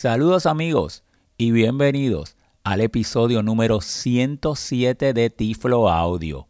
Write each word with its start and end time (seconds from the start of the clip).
Saludos 0.00 0.46
amigos 0.46 1.02
y 1.38 1.50
bienvenidos 1.50 2.36
al 2.62 2.82
episodio 2.82 3.42
número 3.42 3.80
107 3.80 5.12
de 5.12 5.28
Tiflo 5.28 5.90
Audio, 5.90 6.46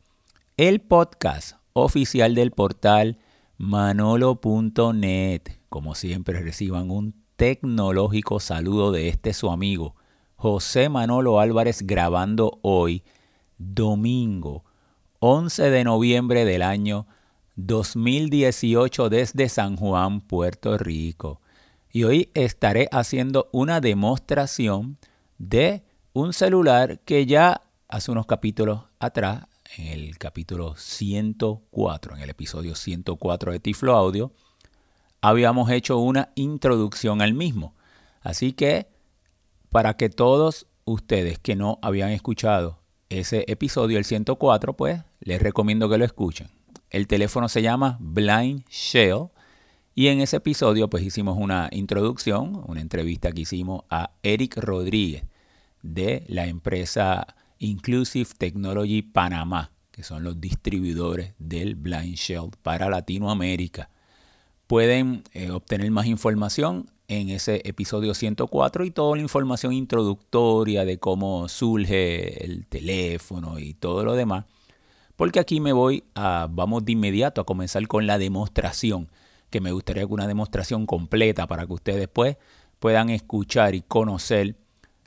el 0.58 0.82
podcast 0.82 1.56
oficial 1.72 2.34
del 2.34 2.50
portal 2.50 3.16
manolo.net. 3.56 5.40
Como 5.70 5.94
siempre 5.94 6.42
reciban 6.42 6.90
un 6.90 7.14
tecnológico 7.36 8.38
saludo 8.38 8.92
de 8.92 9.08
este 9.08 9.32
su 9.32 9.50
amigo 9.50 9.96
José 10.36 10.90
Manolo 10.90 11.40
Álvarez 11.40 11.86
grabando 11.86 12.58
hoy, 12.60 13.02
domingo 13.56 14.62
11 15.20 15.70
de 15.70 15.84
noviembre 15.84 16.44
del 16.44 16.60
año 16.60 17.06
2018 17.56 19.08
desde 19.08 19.48
San 19.48 19.76
Juan, 19.78 20.20
Puerto 20.20 20.76
Rico 20.76 21.40
y 21.92 22.04
hoy 22.04 22.30
estaré 22.34 22.88
haciendo 22.92 23.48
una 23.52 23.80
demostración 23.80 24.98
de 25.38 25.82
un 26.12 26.32
celular 26.32 27.00
que 27.00 27.26
ya 27.26 27.62
hace 27.88 28.10
unos 28.10 28.26
capítulos 28.26 28.84
atrás, 28.98 29.46
en 29.76 29.86
el 29.88 30.18
capítulo 30.18 30.74
104, 30.76 32.16
en 32.16 32.22
el 32.22 32.30
episodio 32.30 32.74
104 32.74 33.52
de 33.52 33.60
Tiflo 33.60 33.94
Audio, 33.94 34.32
habíamos 35.20 35.70
hecho 35.70 35.98
una 35.98 36.30
introducción 36.34 37.22
al 37.22 37.34
mismo. 37.34 37.74
Así 38.20 38.52
que 38.52 38.88
para 39.70 39.96
que 39.96 40.08
todos 40.08 40.66
ustedes 40.84 41.38
que 41.38 41.56
no 41.56 41.78
habían 41.82 42.10
escuchado 42.10 42.80
ese 43.08 43.44
episodio, 43.48 43.98
el 43.98 44.04
104, 44.04 44.74
pues 44.74 45.02
les 45.20 45.40
recomiendo 45.40 45.88
que 45.88 45.98
lo 45.98 46.04
escuchen. 46.04 46.48
El 46.90 47.06
teléfono 47.06 47.48
se 47.48 47.62
llama 47.62 47.98
Blind 48.00 48.64
Shell 48.68 49.28
y 49.98 50.06
en 50.06 50.20
ese 50.20 50.36
episodio 50.36 50.88
pues 50.88 51.02
hicimos 51.02 51.36
una 51.36 51.68
introducción, 51.72 52.62
una 52.68 52.80
entrevista 52.80 53.32
que 53.32 53.40
hicimos 53.40 53.82
a 53.90 54.12
Eric 54.22 54.56
Rodríguez 54.58 55.24
de 55.82 56.22
la 56.28 56.46
empresa 56.46 57.34
Inclusive 57.58 58.30
Technology 58.38 59.02
Panamá, 59.02 59.72
que 59.90 60.04
son 60.04 60.22
los 60.22 60.40
distribuidores 60.40 61.34
del 61.40 61.74
Blind 61.74 62.14
Shell 62.14 62.50
para 62.62 62.88
Latinoamérica. 62.88 63.90
Pueden 64.68 65.24
eh, 65.32 65.50
obtener 65.50 65.90
más 65.90 66.06
información 66.06 66.88
en 67.08 67.30
ese 67.30 67.62
episodio 67.64 68.14
104 68.14 68.84
y 68.84 68.92
toda 68.92 69.16
la 69.16 69.22
información 69.22 69.72
introductoria 69.72 70.84
de 70.84 71.00
cómo 71.00 71.48
surge 71.48 72.44
el 72.44 72.68
teléfono 72.68 73.58
y 73.58 73.74
todo 73.74 74.04
lo 74.04 74.14
demás. 74.14 74.44
Porque 75.16 75.40
aquí 75.40 75.58
me 75.58 75.72
voy 75.72 76.04
a, 76.14 76.46
vamos 76.48 76.84
de 76.84 76.92
inmediato 76.92 77.40
a 77.40 77.44
comenzar 77.44 77.84
con 77.88 78.06
la 78.06 78.16
demostración 78.16 79.08
que 79.50 79.60
me 79.60 79.72
gustaría 79.72 80.06
que 80.06 80.12
una 80.12 80.26
demostración 80.26 80.86
completa 80.86 81.46
para 81.46 81.66
que 81.66 81.72
ustedes 81.72 82.00
después 82.00 82.36
puedan 82.78 83.10
escuchar 83.10 83.74
y 83.74 83.82
conocer 83.82 84.56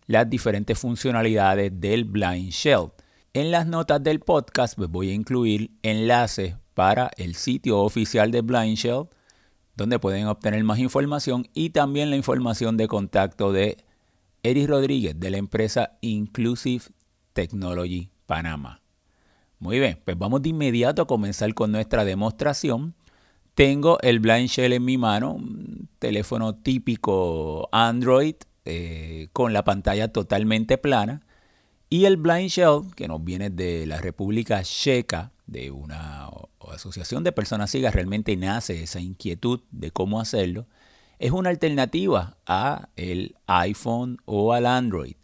las 0.07 0.29
diferentes 0.29 0.77
funcionalidades 0.77 1.71
del 1.79 2.05
Blind 2.05 2.51
Shell. 2.51 2.91
En 3.33 3.51
las 3.51 3.65
notas 3.65 4.03
del 4.03 4.19
podcast 4.19 4.75
pues 4.75 4.89
voy 4.89 5.09
a 5.09 5.13
incluir 5.13 5.71
enlaces 5.83 6.55
para 6.73 7.11
el 7.17 7.35
sitio 7.35 7.79
oficial 7.79 8.31
de 8.31 8.41
Blind 8.41 8.77
Shell, 8.77 9.05
donde 9.75 9.99
pueden 9.99 10.27
obtener 10.27 10.63
más 10.63 10.79
información 10.79 11.47
y 11.53 11.69
también 11.69 12.09
la 12.09 12.17
información 12.17 12.77
de 12.77 12.87
contacto 12.87 13.51
de 13.51 13.77
Eric 14.43 14.67
Rodríguez 14.67 15.19
de 15.19 15.29
la 15.29 15.37
empresa 15.37 15.97
Inclusive 16.01 16.85
Technology 17.33 18.09
Panamá. 18.25 18.81
Muy 19.59 19.79
bien, 19.79 19.99
pues 20.03 20.17
vamos 20.17 20.41
de 20.41 20.49
inmediato 20.49 21.03
a 21.03 21.07
comenzar 21.07 21.53
con 21.53 21.71
nuestra 21.71 22.03
demostración. 22.03 22.95
Tengo 23.55 23.99
el 24.01 24.19
Blind 24.19 24.47
Shell 24.47 24.73
en 24.73 24.85
mi 24.85 24.97
mano, 24.97 25.33
un 25.33 25.89
teléfono 25.99 26.55
típico 26.55 27.67
Android 27.71 28.35
eh, 28.63 29.27
con 29.33 29.53
la 29.53 29.63
pantalla 29.63 30.07
totalmente 30.07 30.77
plana. 30.77 31.21
Y 31.89 32.05
el 32.05 32.15
Blind 32.15 32.49
Shell, 32.49 32.93
que 32.95 33.09
nos 33.09 33.23
viene 33.23 33.49
de 33.49 33.85
la 33.85 33.99
República 33.99 34.63
Checa, 34.63 35.31
de 35.47 35.69
una 35.69 36.29
asociación 36.71 37.25
de 37.25 37.33
personas 37.33 37.69
ciegas, 37.69 37.93
realmente 37.93 38.37
nace 38.37 38.83
esa 38.83 39.01
inquietud 39.01 39.59
de 39.71 39.91
cómo 39.91 40.21
hacerlo. 40.21 40.67
Es 41.19 41.31
una 41.31 41.49
alternativa 41.49 42.37
a 42.45 42.87
el 42.95 43.35
iPhone 43.47 44.17
o 44.25 44.53
al 44.53 44.65
Android. 44.65 45.15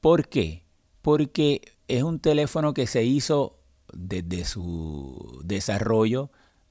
¿Por 0.00 0.28
qué? 0.28 0.64
Porque 1.02 1.60
es 1.88 2.04
un 2.04 2.20
teléfono 2.20 2.72
que 2.72 2.86
se 2.86 3.02
hizo 3.02 3.58
desde 3.92 4.44
su 4.44 5.40
desarrollo 5.44 6.30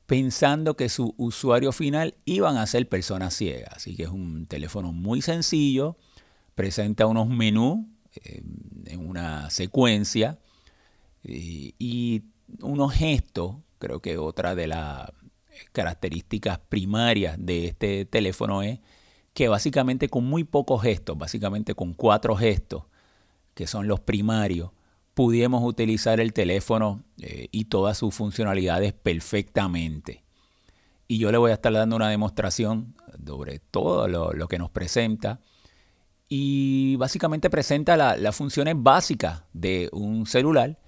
pensando 0.09 0.75
que 0.75 0.89
su 0.89 1.13
usuario 1.17 1.71
final 1.71 2.15
iban 2.25 2.57
a 2.57 2.65
ser 2.65 2.89
personas 2.89 3.35
ciegas. 3.35 3.75
Así 3.75 3.95
que 3.95 4.03
es 4.03 4.09
un 4.09 4.47
teléfono 4.47 4.91
muy 4.91 5.21
sencillo, 5.21 5.97
presenta 6.55 7.05
unos 7.05 7.29
menús 7.29 7.85
eh, 8.15 8.41
en 8.87 9.07
una 9.07 9.51
secuencia 9.51 10.39
y, 11.23 11.75
y 11.77 12.23
unos 12.59 12.91
gestos, 12.91 13.57
creo 13.77 14.01
que 14.01 14.17
otra 14.17 14.55
de 14.55 14.65
las 14.65 15.11
características 15.73 16.57
primarias 16.57 17.35
de 17.37 17.67
este 17.67 18.05
teléfono 18.05 18.63
es 18.63 18.79
que 19.35 19.47
básicamente 19.47 20.09
con 20.09 20.25
muy 20.25 20.43
pocos 20.43 20.81
gestos, 20.81 21.19
básicamente 21.19 21.75
con 21.75 21.93
cuatro 21.93 22.35
gestos, 22.35 22.85
que 23.53 23.67
son 23.67 23.87
los 23.87 23.99
primarios, 23.99 24.71
pudiéramos 25.19 25.65
utilizar 25.65 26.21
el 26.21 26.31
teléfono 26.31 27.03
eh, 27.21 27.49
y 27.51 27.65
todas 27.65 27.97
sus 27.97 28.15
funcionalidades 28.15 28.93
perfectamente. 28.93 30.23
Y 31.09 31.17
yo 31.17 31.29
le 31.29 31.37
voy 31.37 31.51
a 31.51 31.55
estar 31.55 31.73
dando 31.73 31.97
una 31.97 32.07
demostración 32.07 32.95
sobre 33.25 33.59
todo 33.59 34.07
lo, 34.07 34.47
que 34.47 34.57
nos 34.57 34.71
presenta. 34.71 35.41
Y 36.29 36.95
básicamente 36.95 37.49
presenta 37.49 37.97
las 37.97 38.33
funciones 38.33 38.75
básicas 38.77 39.43
de 39.51 39.89
un 39.91 40.25
celular, 40.25 40.79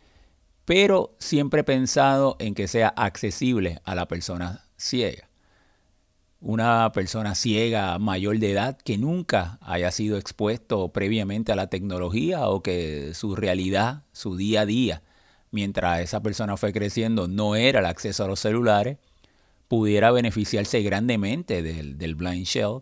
pero 0.63 1.13
siempre 1.19 1.65
pensado 1.65 2.37
en 2.39 2.55
que 2.55 2.69
sea 2.69 2.87
accesible 2.87 3.81
a 3.83 3.95
la 3.95 4.07
persona 4.07 4.63
ciega 4.77 5.30
una 6.41 6.91
persona 6.91 7.35
ciega 7.35 7.99
mayor 7.99 8.39
de 8.39 8.51
edad 8.51 8.77
que 8.77 8.97
nunca 8.97 9.59
haya 9.61 9.91
sido 9.91 10.17
expuesto 10.17 10.89
previamente 10.91 11.51
a 11.51 11.55
la 11.55 11.67
tecnología 11.67 12.49
o 12.49 12.63
que 12.63 13.13
su 13.13 13.35
realidad, 13.35 14.03
su 14.11 14.35
día 14.35 14.61
a 14.61 14.65
día, 14.65 15.03
mientras 15.51 16.01
esa 16.01 16.21
persona 16.21 16.57
fue 16.57 16.73
creciendo, 16.73 17.27
no 17.27 17.55
era 17.55 17.79
el 17.79 17.85
acceso 17.85 18.23
a 18.23 18.27
los 18.27 18.39
celulares, 18.39 18.97
pudiera 19.67 20.11
beneficiarse 20.11 20.81
grandemente 20.81 21.61
del, 21.61 21.97
del 21.97 22.15
blind 22.15 22.45
shell. 22.45 22.81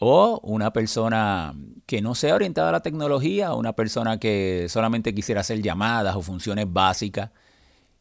O 0.00 0.40
una 0.42 0.72
persona 0.72 1.54
que 1.86 2.02
no 2.02 2.14
sea 2.14 2.34
orientada 2.34 2.68
a 2.68 2.72
la 2.72 2.82
tecnología, 2.82 3.54
una 3.54 3.74
persona 3.74 4.18
que 4.18 4.66
solamente 4.68 5.14
quisiera 5.14 5.40
hacer 5.40 5.62
llamadas 5.62 6.16
o 6.16 6.22
funciones 6.22 6.66
básicas 6.70 7.30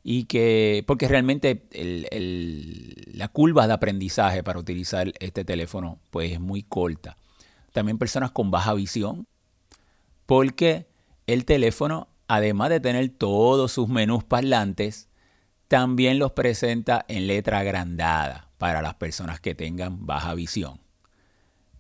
y 0.04 0.26
que, 0.26 0.84
porque 0.86 1.08
realmente 1.08 1.64
la 3.14 3.30
curva 3.30 3.68
de 3.68 3.74
aprendizaje 3.74 4.44
para 4.44 4.60
utilizar 4.60 5.14
este 5.20 5.46
teléfono 5.46 6.00
pues 6.12 6.34
es 6.34 6.40
muy 6.42 6.64
corta. 6.64 7.18
También 7.72 7.98
personas 7.98 8.32
con 8.32 8.52
baja 8.52 8.74
visión, 8.74 9.26
porque 10.26 10.88
el 11.26 11.46
teléfono, 11.46 12.10
además 12.28 12.70
de 12.70 12.82
tener 12.82 13.10
todos 13.10 13.72
sus 13.72 13.88
menús 13.88 14.24
parlantes, 14.26 15.08
también 15.70 16.20
los 16.20 16.34
presenta 16.34 17.06
en 17.08 17.26
letra 17.26 17.60
agrandada 17.60 18.50
para 18.58 18.82
las 18.82 18.96
personas 18.96 19.40
que 19.40 19.56
tengan 19.56 20.06
baja 20.06 20.34
visión. 20.36 20.80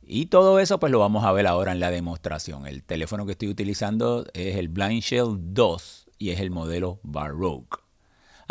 Y 0.01 0.27
todo 0.27 0.59
eso 0.59 0.79
pues 0.79 0.91
lo 0.91 0.99
vamos 0.99 1.25
a 1.25 1.31
ver 1.31 1.45
ahora 1.45 1.73
en 1.73 1.79
la 1.79 1.91
demostración. 1.91 2.67
El 2.67 2.83
teléfono 2.83 3.25
que 3.25 3.33
estoy 3.33 3.49
utilizando 3.49 4.25
es 4.33 4.57
el 4.57 4.69
Blind 4.69 5.01
Shell 5.01 5.37
2 5.53 6.09
y 6.17 6.31
es 6.31 6.39
el 6.39 6.51
modelo 6.51 6.99
Baroque. 7.03 7.82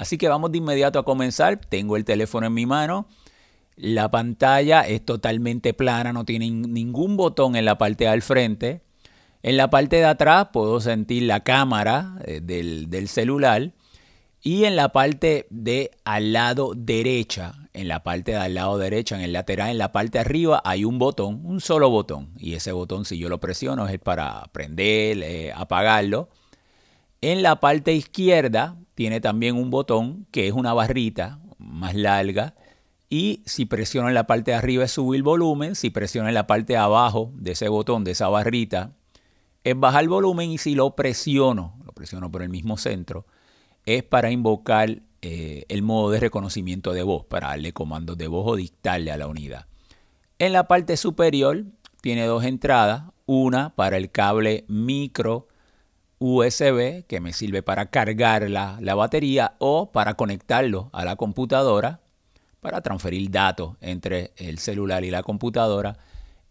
Así 0.03 0.19
que 0.19 0.27
vamos 0.27 0.51
de 0.51 0.59
inmediato 0.59 0.99
a 0.99 1.05
comenzar. 1.05 1.61
Tengo 1.61 1.97
el 1.97 2.05
teléfono 2.05 2.49
en 2.49 2.55
mi 2.55 2.67
mano. 2.67 3.07
La 3.77 4.11
pantalla 4.11 4.81
es 4.81 5.05
totalmente 5.05 5.75
plana, 5.75 6.13
no 6.13 6.25
tiene 6.25 6.51
ningún 6.51 7.17
botón 7.17 7.55
en 7.55 7.65
la 7.65 7.79
parte 7.79 8.07
del 8.07 8.21
frente. 8.21 8.81
En 9.45 9.57
la 9.57 9.71
parte 9.71 9.97
de 9.97 10.07
atrás 10.07 10.49
puedo 10.53 10.81
sentir 10.81 11.23
la 11.23 11.45
cámara 11.45 12.17
eh, 12.25 12.41
del, 12.43 13.07
celular. 13.07 13.71
Y 14.43 14.65
en 14.65 14.75
la 14.75 14.89
parte 14.89 15.47
de 15.51 15.93
al 16.05 16.33
lado 16.33 16.73
derecha, 16.75 17.55
en 17.73 17.87
la 17.87 18.03
parte 18.03 18.33
de 18.33 18.39
al 18.39 18.55
lado 18.55 18.79
derecha, 18.79 19.15
en 19.15 19.21
el 19.21 19.33
lateral, 19.33 19.71
en 19.71 19.79
la 19.79 19.93
parte 19.93 20.19
de 20.19 20.25
arriba, 20.25 20.61
hay 20.65 20.85
un 20.85 20.99
botón, 20.99 21.43
un 21.45 21.61
solo 21.61 21.91
botón. 21.91 22.33
Y 22.37 22.55
ese 22.55 22.73
botón, 22.73 23.05
si 23.05 23.19
yo 23.19 23.29
lo 23.29 23.39
presiono, 23.39 23.87
es 23.87 24.01
para 24.01 24.51
prender, 24.51 25.23
eh, 25.23 25.53
apagarlo. 25.55 26.29
En 27.21 27.45
la 27.45 27.61
parte 27.61 27.93
izquierda 27.93 28.82
tiene 28.95 29.21
también 29.21 29.57
un 29.57 29.71
botón 29.71 30.27
que 30.31 30.47
es 30.49 30.53
una 30.53 30.73
barrita 30.73 31.41
más 31.59 31.95
larga 31.95 32.55
y 33.09 33.43
si 33.45 33.67
presiono 33.67 34.09
en 34.09 34.15
la 34.15 34.27
parte 34.27 34.53
de 34.53 34.57
arriba 34.57 34.85
es 34.85 34.93
subir 34.93 35.23
volumen, 35.23 35.75
si 35.75 35.91
presiono 35.91 36.29
en 36.29 36.35
la 36.35 36.47
parte 36.47 36.73
de 36.73 36.79
abajo 36.79 37.31
de 37.35 37.53
ese 37.53 37.69
botón, 37.69 38.05
de 38.05 38.13
esa 38.13 38.29
barrita, 38.29 38.93
es 39.65 39.79
bajar 39.79 40.09
volumen 40.09 40.51
y 40.51 40.57
si 40.57 40.75
lo 40.75 40.97
presiono, 40.97 41.79
lo 41.85 41.93
presiono 41.93 42.31
por 42.31 42.43
el 42.43 42.49
mismo 42.49 42.79
centro, 42.79 43.27
es 43.85 44.03
para 44.03 44.31
invocar 44.31 45.03
eh, 45.21 45.67
el 45.69 45.83
modo 45.83 46.11
de 46.11 46.21
reconocimiento 46.21 46.95
de 46.95 47.03
voz, 47.03 47.25
para 47.27 47.49
darle 47.49 47.73
comandos 47.73 48.17
de 48.17 48.29
voz 48.29 48.45
o 48.47 48.57
dictarle 48.57 49.13
a 49.13 49.19
la 49.19 49.27
unidad. 49.27 49.67
En 50.39 50.53
la 50.53 50.67
parte 50.67 50.97
superior 50.97 51.65
tiene 52.01 52.25
dos 52.25 52.45
entradas, 52.45 53.05
una 53.27 53.75
para 53.75 53.99
el 53.99 54.11
cable 54.11 54.65
micro 54.69 55.49
USB 56.23 57.05
que 57.07 57.21
me 57.21 57.33
sirve 57.33 57.63
para 57.63 57.87
cargar 57.87 58.49
la, 58.49 58.79
la 58.81 58.95
batería 58.95 59.55
o 59.59 59.91
para 59.91 60.15
conectarlo 60.15 60.89
a 60.93 61.05
la 61.05 61.17
computadora 61.17 62.01
para 62.61 62.81
transferir 62.81 63.29
datos 63.29 63.75
entre 63.81 64.31
el 64.37 64.59
celular 64.59 65.05
y 65.05 65.11
la 65.11 65.25
computadora 65.25 65.99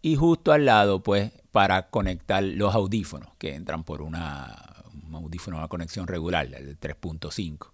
y 0.02 0.16
justo 0.16 0.52
al 0.52 0.66
lado 0.66 1.02
pues 1.02 1.32
para 1.52 1.90
conectar 1.90 2.44
los 2.44 2.76
audífonos 2.76 3.30
que 3.38 3.56
entran 3.56 3.86
por 3.86 4.02
una, 4.02 4.84
un 5.08 5.16
audífono 5.16 5.62
a 5.62 5.70
conexión 5.70 6.08
regular, 6.08 6.48
el 6.54 6.78
3.5. 6.78 7.72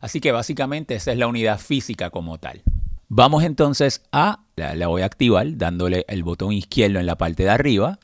Así 0.00 0.20
que 0.20 0.32
básicamente 0.32 0.94
esa 0.94 1.12
es 1.12 1.18
la 1.18 1.26
unidad 1.26 1.58
física 1.58 2.10
como 2.10 2.38
tal. 2.38 2.62
Vamos 3.08 3.42
entonces 3.42 4.02
a, 4.12 4.44
la, 4.56 4.86
voy 4.88 5.00
a 5.02 5.06
activar 5.06 5.46
dándole 5.56 6.04
el 6.08 6.24
botón 6.24 6.52
izquierdo 6.52 6.98
en 6.98 7.06
la 7.06 7.16
parte 7.16 7.44
de 7.44 7.50
arriba. 7.50 7.98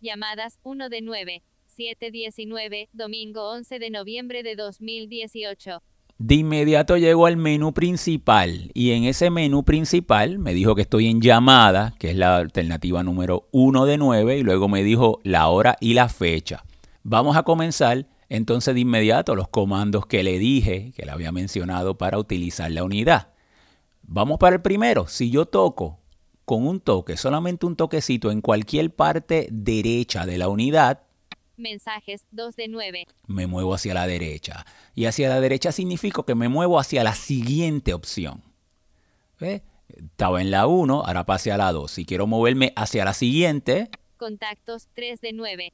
Llamadas 0.00 0.58
1 0.62 0.88
de 0.90 1.00
9, 1.00 1.42
719, 1.74 2.88
domingo 2.92 3.50
11 3.50 3.78
de 3.78 3.90
noviembre 3.90 4.42
de 4.42 4.56
2018. 4.56 5.82
De 6.16 6.36
inmediato 6.36 6.96
llego 6.96 7.26
al 7.26 7.36
menú 7.36 7.74
principal 7.74 8.70
y 8.72 8.92
en 8.92 9.04
ese 9.04 9.30
menú 9.30 9.64
principal 9.64 10.38
me 10.38 10.54
dijo 10.54 10.76
que 10.76 10.82
estoy 10.82 11.08
en 11.08 11.20
llamada, 11.20 11.94
que 11.98 12.10
es 12.10 12.16
la 12.16 12.36
alternativa 12.36 13.02
número 13.02 13.48
1 13.50 13.86
de 13.86 13.98
9, 13.98 14.38
y 14.38 14.42
luego 14.44 14.68
me 14.68 14.84
dijo 14.84 15.20
la 15.24 15.48
hora 15.48 15.76
y 15.80 15.94
la 15.94 16.08
fecha. 16.08 16.64
Vamos 17.02 17.36
a 17.36 17.42
comenzar 17.42 18.06
entonces 18.28 18.74
de 18.74 18.80
inmediato 18.80 19.34
los 19.34 19.48
comandos 19.48 20.06
que 20.06 20.22
le 20.22 20.38
dije, 20.38 20.92
que 20.96 21.04
le 21.04 21.10
había 21.10 21.32
mencionado 21.32 21.98
para 21.98 22.18
utilizar 22.18 22.70
la 22.70 22.84
unidad. 22.84 23.28
Vamos 24.02 24.38
para 24.38 24.56
el 24.56 24.62
primero. 24.62 25.08
Si 25.08 25.30
yo 25.30 25.46
toco 25.46 25.98
con 26.44 26.66
un 26.66 26.80
toque, 26.80 27.16
solamente 27.16 27.66
un 27.66 27.74
toquecito 27.74 28.30
en 28.30 28.40
cualquier 28.40 28.94
parte 28.94 29.48
derecha 29.50 30.26
de 30.26 30.38
la 30.38 30.48
unidad, 30.48 31.03
Mensajes 31.56 32.26
2 32.32 32.56
de 32.56 32.68
9. 32.68 33.06
Me 33.26 33.46
muevo 33.46 33.74
hacia 33.74 33.94
la 33.94 34.06
derecha. 34.06 34.64
Y 34.94 35.06
hacia 35.06 35.28
la 35.28 35.40
derecha 35.40 35.72
significa 35.72 36.22
que 36.26 36.34
me 36.34 36.48
muevo 36.48 36.78
hacia 36.78 37.04
la 37.04 37.14
siguiente 37.14 37.94
opción. 37.94 38.42
Estaba 39.88 40.40
en 40.40 40.50
la 40.50 40.66
1, 40.66 41.04
ahora 41.04 41.26
pase 41.26 41.52
a 41.52 41.56
la 41.56 41.72
2. 41.72 41.90
Si 41.90 42.04
quiero 42.04 42.26
moverme 42.26 42.72
hacia 42.76 43.04
la 43.04 43.14
siguiente. 43.14 43.90
Contactos 44.16 44.88
3 44.94 45.20
de 45.20 45.32
9. 45.32 45.72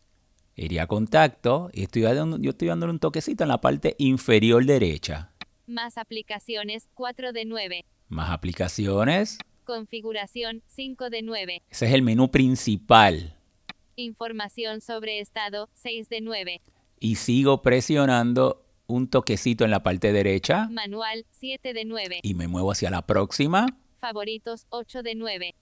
Iría 0.57 0.83
a 0.83 0.87
contacto 0.87 1.71
y 1.73 1.85
estoy 1.85 2.03
dando, 2.03 2.37
yo 2.39 2.51
estoy 2.51 2.69
dándole 2.69 2.93
un 2.93 2.99
toquecito 2.99 3.45
en 3.45 3.49
la 3.49 3.61
parte 3.61 3.95
inferior 3.99 4.65
derecha. 4.65 5.33
Más 5.67 5.97
aplicaciones 5.97 6.89
4 6.95 7.33
de 7.33 7.45
9. 7.45 7.85
Más 8.09 8.31
aplicaciones. 8.31 9.39
Configuración 9.65 10.63
5 10.67 11.11
de 11.11 11.23
9. 11.23 11.63
Ese 11.71 11.87
es 11.87 11.95
el 11.95 12.03
menú 12.03 12.31
principal. 12.31 13.40
Información 14.01 14.81
sobre 14.81 15.21
estado 15.21 15.69
6 15.75 16.09
de 16.09 16.23
9. 16.23 16.63
Y 17.01 17.17
sigo 17.17 17.61
presionando 17.61 18.65
un 18.87 19.09
toquecito 19.09 19.65
en 19.65 19.71
la 19.71 19.83
parte 19.83 20.11
derecha. 20.13 20.69
Manual 20.71 21.27
7 21.33 21.75
de 21.75 21.85
9. 21.85 22.21
Y 22.23 22.33
me 22.33 22.49
muevo 22.49 22.73
hacia 22.73 22.89
la 22.91 23.07
próxima. 23.07 23.67
Favoritos 24.01 24.67
8 24.71 25.03
de 25.03 25.15
9. 25.17 25.55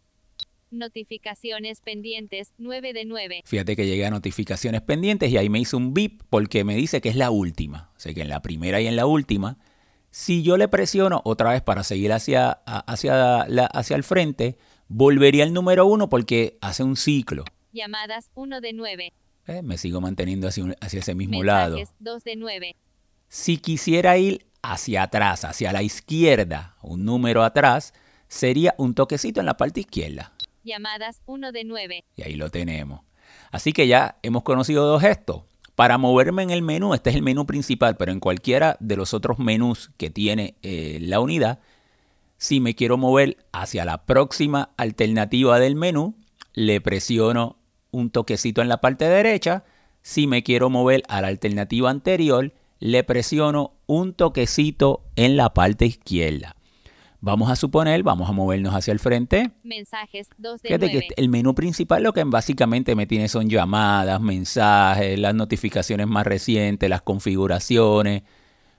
Notificaciones 0.70 1.80
pendientes 1.80 2.52
9 2.58 2.92
de 2.92 3.04
9. 3.06 3.42
Fíjate 3.44 3.74
que 3.74 3.86
llegué 3.86 4.06
a 4.06 4.10
notificaciones 4.10 4.82
pendientes 4.82 5.32
y 5.32 5.36
ahí 5.36 5.48
me 5.48 5.58
hizo 5.58 5.76
un 5.76 5.92
bip 5.92 6.22
porque 6.30 6.62
me 6.62 6.76
dice 6.76 7.00
que 7.00 7.08
es 7.08 7.16
la 7.16 7.30
última. 7.30 7.90
O 7.96 8.00
sea 8.00 8.14
que 8.14 8.22
en 8.22 8.28
la 8.28 8.40
primera 8.40 8.80
y 8.80 8.86
en 8.86 8.94
la 8.94 9.06
última. 9.06 9.58
Si 10.12 10.44
yo 10.44 10.56
le 10.56 10.68
presiono 10.68 11.22
otra 11.24 11.50
vez 11.50 11.62
para 11.62 11.82
seguir 11.82 12.12
hacia, 12.12 12.52
hacia, 12.52 13.48
la, 13.48 13.66
hacia 13.66 13.96
el 13.96 14.04
frente, 14.04 14.58
volvería 14.86 15.42
al 15.42 15.52
número 15.52 15.86
1 15.86 16.08
porque 16.08 16.56
hace 16.60 16.84
un 16.84 16.96
ciclo. 16.96 17.44
Llamadas 17.72 18.30
1 18.34 18.60
de 18.60 18.72
9. 18.72 19.12
Eh, 19.46 19.62
me 19.62 19.78
sigo 19.78 20.00
manteniendo 20.00 20.48
hacia, 20.48 20.64
hacia 20.80 21.00
ese 21.00 21.14
mismo 21.14 21.42
lado. 21.42 21.76
2 22.00 22.24
de 22.24 22.36
9. 22.36 22.76
Si 23.28 23.58
quisiera 23.58 24.16
ir 24.16 24.46
hacia 24.62 25.02
atrás, 25.02 25.44
hacia 25.44 25.72
la 25.72 25.82
izquierda, 25.82 26.76
un 26.82 27.04
número 27.04 27.42
atrás, 27.42 27.92
sería 28.26 28.74
un 28.78 28.94
toquecito 28.94 29.40
en 29.40 29.46
la 29.46 29.56
parte 29.56 29.80
izquierda. 29.80 30.32
Llamadas 30.64 31.22
1 31.26 31.52
de 31.52 31.64
9. 31.64 32.04
Y 32.16 32.22
ahí 32.22 32.34
lo 32.34 32.50
tenemos. 32.50 33.00
Así 33.50 33.72
que 33.72 33.86
ya 33.86 34.18
hemos 34.22 34.42
conocido 34.42 34.86
dos 34.86 35.02
gestos. 35.02 35.42
Para 35.74 35.96
moverme 35.96 36.42
en 36.42 36.50
el 36.50 36.62
menú, 36.62 36.92
este 36.92 37.10
es 37.10 37.16
el 37.16 37.22
menú 37.22 37.46
principal, 37.46 37.96
pero 37.96 38.10
en 38.10 38.18
cualquiera 38.18 38.76
de 38.80 38.96
los 38.96 39.14
otros 39.14 39.38
menús 39.38 39.92
que 39.96 40.10
tiene 40.10 40.56
eh, 40.62 40.98
la 41.00 41.20
unidad, 41.20 41.60
si 42.36 42.60
me 42.60 42.74
quiero 42.74 42.96
mover 42.96 43.36
hacia 43.52 43.84
la 43.84 44.04
próxima 44.04 44.70
alternativa 44.76 45.60
del 45.60 45.76
menú, 45.76 46.16
le 46.58 46.80
presiono 46.80 47.56
un 47.92 48.10
toquecito 48.10 48.62
en 48.62 48.68
la 48.68 48.80
parte 48.80 49.08
derecha. 49.08 49.62
Si 50.02 50.26
me 50.26 50.42
quiero 50.42 50.70
mover 50.70 51.04
a 51.08 51.20
la 51.20 51.28
alternativa 51.28 51.88
anterior, 51.88 52.52
le 52.80 53.04
presiono 53.04 53.74
un 53.86 54.12
toquecito 54.12 55.04
en 55.14 55.36
la 55.36 55.54
parte 55.54 55.86
izquierda. 55.86 56.56
Vamos 57.20 57.48
a 57.48 57.54
suponer, 57.54 58.02
vamos 58.02 58.28
a 58.28 58.32
movernos 58.32 58.74
hacia 58.74 58.90
el 58.90 58.98
frente. 58.98 59.52
Mensajes 59.62 60.30
2 60.38 60.62
de 60.62 60.68
Fíjate 60.68 60.90
que 60.90 61.08
el 61.16 61.28
menú 61.28 61.54
principal 61.54 62.02
lo 62.02 62.12
que 62.12 62.24
básicamente 62.24 62.96
me 62.96 63.06
tiene 63.06 63.28
son 63.28 63.48
llamadas, 63.48 64.20
mensajes, 64.20 65.16
las 65.16 65.36
notificaciones 65.36 66.08
más 66.08 66.26
recientes, 66.26 66.90
las 66.90 67.02
configuraciones, 67.02 68.24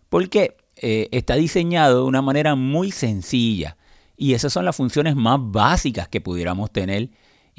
porque 0.10 0.58
eh, 0.76 1.08
está 1.12 1.36
diseñado 1.36 2.02
de 2.02 2.08
una 2.10 2.22
manera 2.22 2.56
muy 2.56 2.92
sencilla 2.92 3.78
y 4.18 4.34
esas 4.34 4.52
son 4.52 4.66
las 4.66 4.76
funciones 4.76 5.16
más 5.16 5.40
básicas 5.40 6.10
que 6.10 6.20
pudiéramos 6.20 6.72
tener 6.72 7.10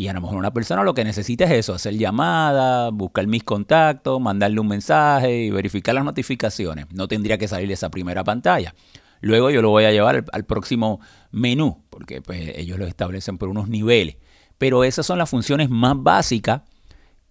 y 0.00 0.08
a 0.08 0.14
lo 0.14 0.22
mejor 0.22 0.38
una 0.38 0.50
persona 0.50 0.82
lo 0.82 0.94
que 0.94 1.04
necesita 1.04 1.44
es 1.44 1.50
eso, 1.50 1.74
hacer 1.74 1.92
llamadas, 1.92 2.90
buscar 2.90 3.26
mis 3.26 3.44
contactos, 3.44 4.18
mandarle 4.18 4.58
un 4.58 4.66
mensaje 4.66 5.42
y 5.42 5.50
verificar 5.50 5.94
las 5.94 6.06
notificaciones. 6.06 6.86
No 6.90 7.06
tendría 7.06 7.36
que 7.36 7.46
salir 7.46 7.68
de 7.68 7.74
esa 7.74 7.90
primera 7.90 8.24
pantalla. 8.24 8.74
Luego 9.20 9.50
yo 9.50 9.60
lo 9.60 9.68
voy 9.68 9.84
a 9.84 9.92
llevar 9.92 10.24
al, 10.32 10.44
próximo 10.46 11.00
menú, 11.32 11.84
porque 11.90 12.22
pues, 12.22 12.40
ellos 12.56 12.78
lo 12.78 12.86
establecen 12.86 13.36
por 13.36 13.50
unos 13.50 13.68
niveles. 13.68 14.16
Pero 14.56 14.84
esas 14.84 15.04
son 15.04 15.18
las 15.18 15.28
funciones 15.28 15.68
más 15.68 16.02
básicas. 16.02 16.62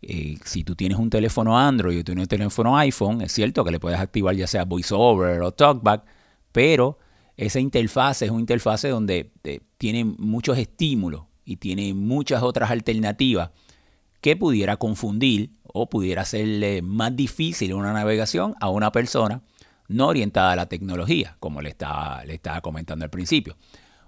Eh, 0.03 0.37
si 0.45 0.63
tú 0.63 0.75
tienes 0.75 0.99
un 0.99 1.09
teléfono 1.09 1.57
Android 1.57 2.01
o 2.01 2.03
tienes 2.03 2.25
un 2.25 2.29
teléfono 2.29 2.77
iPhone, 2.77 3.23
es 3.23 3.31
cierto 3.31 3.65
que 3.65 3.71
le 3.71 3.79
puedes 3.79 3.99
activar 3.99 4.35
ya 4.35 4.45
sea 4.45 4.65
VoiceOver 4.65 5.41
o 5.41 5.51
TalkBack, 5.51 6.05
pero 6.51 6.99
esa 7.35 7.59
interfase 7.59 8.25
es 8.25 8.31
una 8.31 8.41
interfase 8.41 8.89
donde 8.89 9.31
eh, 9.43 9.59
tiene 9.79 10.05
muchos 10.05 10.55
estímulos 10.59 11.28
y 11.49 11.57
tiene 11.57 11.95
muchas 11.95 12.43
otras 12.43 12.69
alternativas 12.69 13.49
que 14.21 14.35
pudiera 14.35 14.77
confundir 14.77 15.51
o 15.63 15.89
pudiera 15.89 16.21
hacerle 16.21 16.83
más 16.83 17.15
difícil 17.15 17.73
una 17.73 17.91
navegación 17.91 18.53
a 18.59 18.69
una 18.69 18.91
persona 18.91 19.41
no 19.87 20.07
orientada 20.07 20.51
a 20.51 20.55
la 20.55 20.69
tecnología, 20.69 21.37
como 21.39 21.61
le 21.61 21.69
estaba, 21.69 22.23
le 22.23 22.35
estaba 22.35 22.61
comentando 22.61 23.03
al 23.03 23.09
principio. 23.09 23.57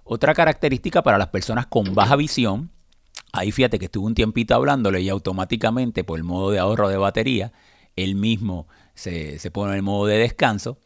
Otra 0.03 0.35
característica 0.35 1.01
para 1.01 1.17
las 1.17 1.29
personas 1.29 1.65
con 1.65 1.95
baja 1.95 2.15
visión, 2.15 2.69
ahí 3.33 3.51
fíjate 3.51 3.79
que 3.79 3.85
estuve 3.85 4.05
un 4.05 4.13
tiempito 4.13 4.53
hablándole 4.53 5.01
y 5.01 5.09
automáticamente 5.09 6.03
por 6.03 6.19
el 6.19 6.23
modo 6.23 6.51
de 6.51 6.59
ahorro 6.59 6.89
de 6.89 6.97
batería, 6.97 7.53
él 7.95 8.13
mismo 8.13 8.67
se, 8.93 9.39
pone 9.51 9.71
en 9.71 9.77
el 9.77 9.83
modo 9.83 10.05
de 10.05 10.19
descanso, 10.19 10.77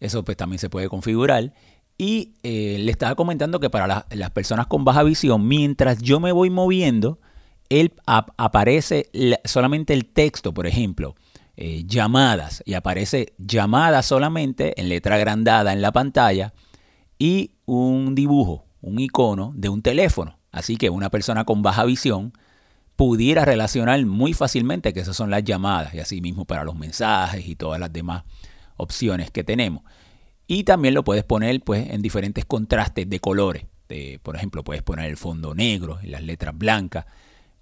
eso 0.00 0.24
pues 0.24 0.36
también 0.36 0.58
se 0.58 0.68
puede 0.68 0.88
configurar 0.88 1.52
y 1.98 2.34
eh, 2.42 2.76
le 2.80 2.90
estaba 2.90 3.14
comentando 3.14 3.60
que 3.60 3.70
para 3.70 4.06
las 4.10 4.30
personas 4.30 4.66
con 4.66 4.84
baja 4.84 5.02
visión, 5.02 5.46
mientras 5.46 6.00
yo 6.02 6.20
me 6.20 6.32
voy 6.32 6.50
moviendo, 6.50 7.20
él 7.68 7.94
aparece 8.06 9.10
solamente 9.44 9.94
el 9.94 10.06
texto, 10.06 10.52
por 10.52 10.66
ejemplo, 10.66 11.14
eh, 11.56 11.84
llamadas, 11.86 12.62
y 12.66 12.74
aparece 12.74 13.34
llamadas 13.38 14.06
solamente 14.06 14.78
en 14.80 14.88
letra 14.88 15.16
agrandada 15.16 15.72
en 15.72 15.82
la 15.82 15.92
pantalla 15.92 16.52
y 17.18 17.52
un 17.66 18.14
dibujo, 18.14 18.64
un 18.80 18.98
icono 18.98 19.52
de 19.54 19.68
un 19.68 19.82
teléfono. 19.82 20.38
Así 20.50 20.76
que 20.76 20.90
una 20.90 21.08
persona 21.08 21.44
con 21.44 21.62
baja 21.62 21.84
visión 21.84 22.32
pudiera 22.96 23.44
relacionar 23.44 24.04
muy 24.04 24.34
fácilmente 24.34 24.92
que 24.92 25.00
esas 25.00 25.16
son 25.16 25.30
las 25.30 25.44
llamadas 25.44 25.94
y 25.94 26.00
así 26.00 26.20
mismo 26.20 26.44
para 26.44 26.64
los 26.64 26.74
mensajes 26.74 27.46
y 27.46 27.56
todas 27.56 27.80
las 27.80 27.92
demás 27.92 28.24
opciones 28.76 29.30
que 29.30 29.44
tenemos. 29.44 29.82
Y 30.52 30.64
también 30.64 30.92
lo 30.92 31.02
puedes 31.02 31.24
poner 31.24 31.62
pues, 31.62 31.88
en 31.88 32.02
diferentes 32.02 32.44
contrastes 32.44 33.08
de 33.08 33.20
colores. 33.20 33.64
por 34.22 34.36
ejemplo, 34.36 34.62
puedes 34.62 34.82
poner 34.82 35.08
el 35.08 35.16
fondo 35.16 35.54
negro 35.54 35.98
las 36.02 36.22
letras 36.22 36.56
blancas 36.56 37.06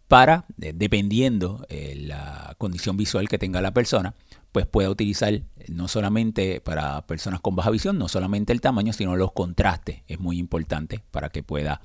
para, 0.09 0.45
dependiendo 0.57 1.65
eh, 1.69 1.95
la 1.97 2.57
condición 2.59 2.97
visual 2.97 3.29
que 3.29 3.39
tenga 3.39 3.61
la 3.61 3.73
persona, 3.73 4.17
pues 4.51 4.67
pueda 4.67 4.91
utilizar 4.91 5.41
no 5.69 5.87
solamente 5.87 6.61
para 6.61 7.07
personas 7.07 7.41
con 7.41 7.55
baja 7.55 7.71
visión, 7.71 7.97
no 7.97 8.09
solamente 8.09 8.53
el 8.53 8.61
tamaño, 8.61 8.93
sino 8.93 9.15
los 9.15 9.31
contrastes. 9.31 10.03
Es 10.09 10.19
muy 10.19 10.39
importante 10.39 11.01
para 11.13 11.29
que 11.29 11.45
pueda 11.45 11.81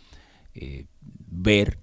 eh, 0.56 0.88
ver 1.28 1.78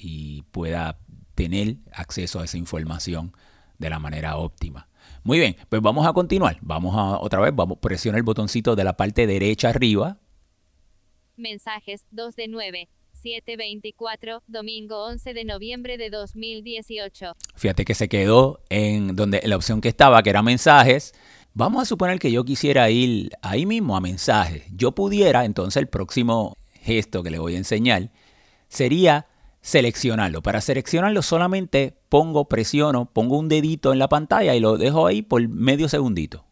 y 0.00 0.44
pueda 0.50 0.96
tener 1.34 1.76
acceso 1.92 2.40
a 2.40 2.44
esa 2.46 2.56
información 2.56 3.34
de 3.76 3.90
la 3.90 3.98
manera 3.98 4.38
óptima. 4.38 4.88
Muy 5.24 5.38
bien, 5.38 5.56
pues 5.68 5.80
vamos 5.80 6.06
a 6.06 6.12
continuar. 6.12 6.58
Vamos 6.60 6.96
a 6.96 7.18
otra 7.20 7.40
vez, 7.40 7.54
vamos 7.54 7.78
presiona 7.78 8.18
el 8.18 8.24
botoncito 8.24 8.74
de 8.74 8.84
la 8.84 8.96
parte 8.96 9.26
derecha 9.26 9.68
arriba. 9.68 10.18
Mensajes 11.36 12.04
2 12.10 12.36
de 12.36 12.48
9. 12.48 12.88
724, 13.22 14.42
domingo 14.48 15.04
11 15.06 15.32
de 15.32 15.44
noviembre 15.44 15.96
de 15.96 16.10
2018. 16.10 17.36
Fíjate 17.54 17.84
que 17.84 17.94
se 17.94 18.08
quedó 18.08 18.60
en 18.68 19.14
donde 19.14 19.40
la 19.44 19.54
opción 19.54 19.80
que 19.80 19.88
estaba, 19.88 20.22
que 20.24 20.30
era 20.30 20.42
mensajes. 20.42 21.14
Vamos 21.54 21.82
a 21.82 21.84
suponer 21.84 22.18
que 22.18 22.32
yo 22.32 22.44
quisiera 22.44 22.90
ir 22.90 23.30
ahí 23.42 23.64
mismo 23.64 23.96
a 23.96 24.00
mensajes. 24.00 24.64
Yo 24.74 24.92
pudiera, 24.92 25.44
entonces 25.44 25.80
el 25.80 25.88
próximo 25.88 26.56
gesto 26.80 27.22
que 27.22 27.30
le 27.30 27.38
voy 27.38 27.54
a 27.54 27.58
enseñar 27.58 28.10
sería 28.66 29.26
seleccionarlo. 29.62 30.42
Para 30.42 30.60
seleccionarlo 30.60 31.22
solamente 31.22 31.96
pongo, 32.08 32.48
presiono, 32.48 33.06
pongo 33.06 33.38
un 33.38 33.48
dedito 33.48 33.92
en 33.92 33.98
la 33.98 34.08
pantalla 34.08 34.54
y 34.54 34.60
lo 34.60 34.76
dejo 34.76 35.06
ahí 35.06 35.22
por 35.22 35.48
medio 35.48 35.88
segundito. 35.88 36.44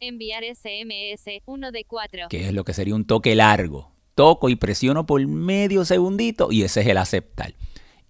Enviar 0.00 0.44
SMS 0.44 1.42
1 1.44 1.72
de 1.72 1.84
4. 1.84 2.28
Que 2.30 2.46
es 2.46 2.54
lo 2.54 2.64
que 2.64 2.72
sería 2.72 2.94
un 2.94 3.04
toque 3.04 3.34
largo. 3.34 3.92
Toco 4.14 4.48
y 4.48 4.56
presiono 4.56 5.06
por 5.06 5.24
medio 5.26 5.84
segundito 5.84 6.48
y 6.50 6.62
ese 6.62 6.80
es 6.80 6.86
el 6.86 6.96
aceptar. 6.96 7.54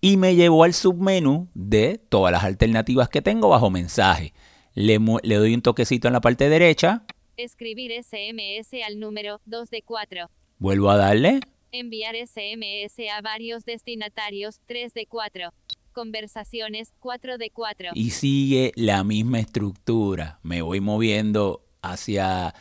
Y 0.00 0.16
me 0.16 0.36
llevo 0.36 0.62
al 0.64 0.74
submenú 0.74 1.48
de 1.54 1.98
todas 1.98 2.30
las 2.30 2.44
alternativas 2.44 3.08
que 3.08 3.22
tengo 3.22 3.48
bajo 3.48 3.70
mensaje. 3.70 4.32
Le, 4.74 5.00
le 5.22 5.34
doy 5.34 5.54
un 5.54 5.62
toquecito 5.62 6.06
en 6.06 6.12
la 6.12 6.20
parte 6.20 6.48
derecha. 6.48 7.04
Escribir 7.36 7.92
SMS 7.92 8.74
al 8.86 9.00
número 9.00 9.40
2 9.46 9.70
de 9.70 9.82
4. 9.82 10.30
Vuelvo 10.58 10.90
a 10.90 10.96
darle. 10.96 11.40
Enviar 11.70 12.16
SMS 12.16 12.98
a 13.14 13.20
varios 13.20 13.64
destinatarios 13.64 14.60
3 14.66 14.94
de 14.94 15.06
4. 15.06 15.52
Conversaciones 15.92 16.94
4 17.00 17.38
de 17.38 17.50
4. 17.50 17.90
Y 17.94 18.10
sigue 18.10 18.72
la 18.74 19.04
misma 19.04 19.40
estructura. 19.40 20.38
Me 20.42 20.62
voy 20.62 20.80
moviendo 20.80 21.66
hacia 21.82 22.54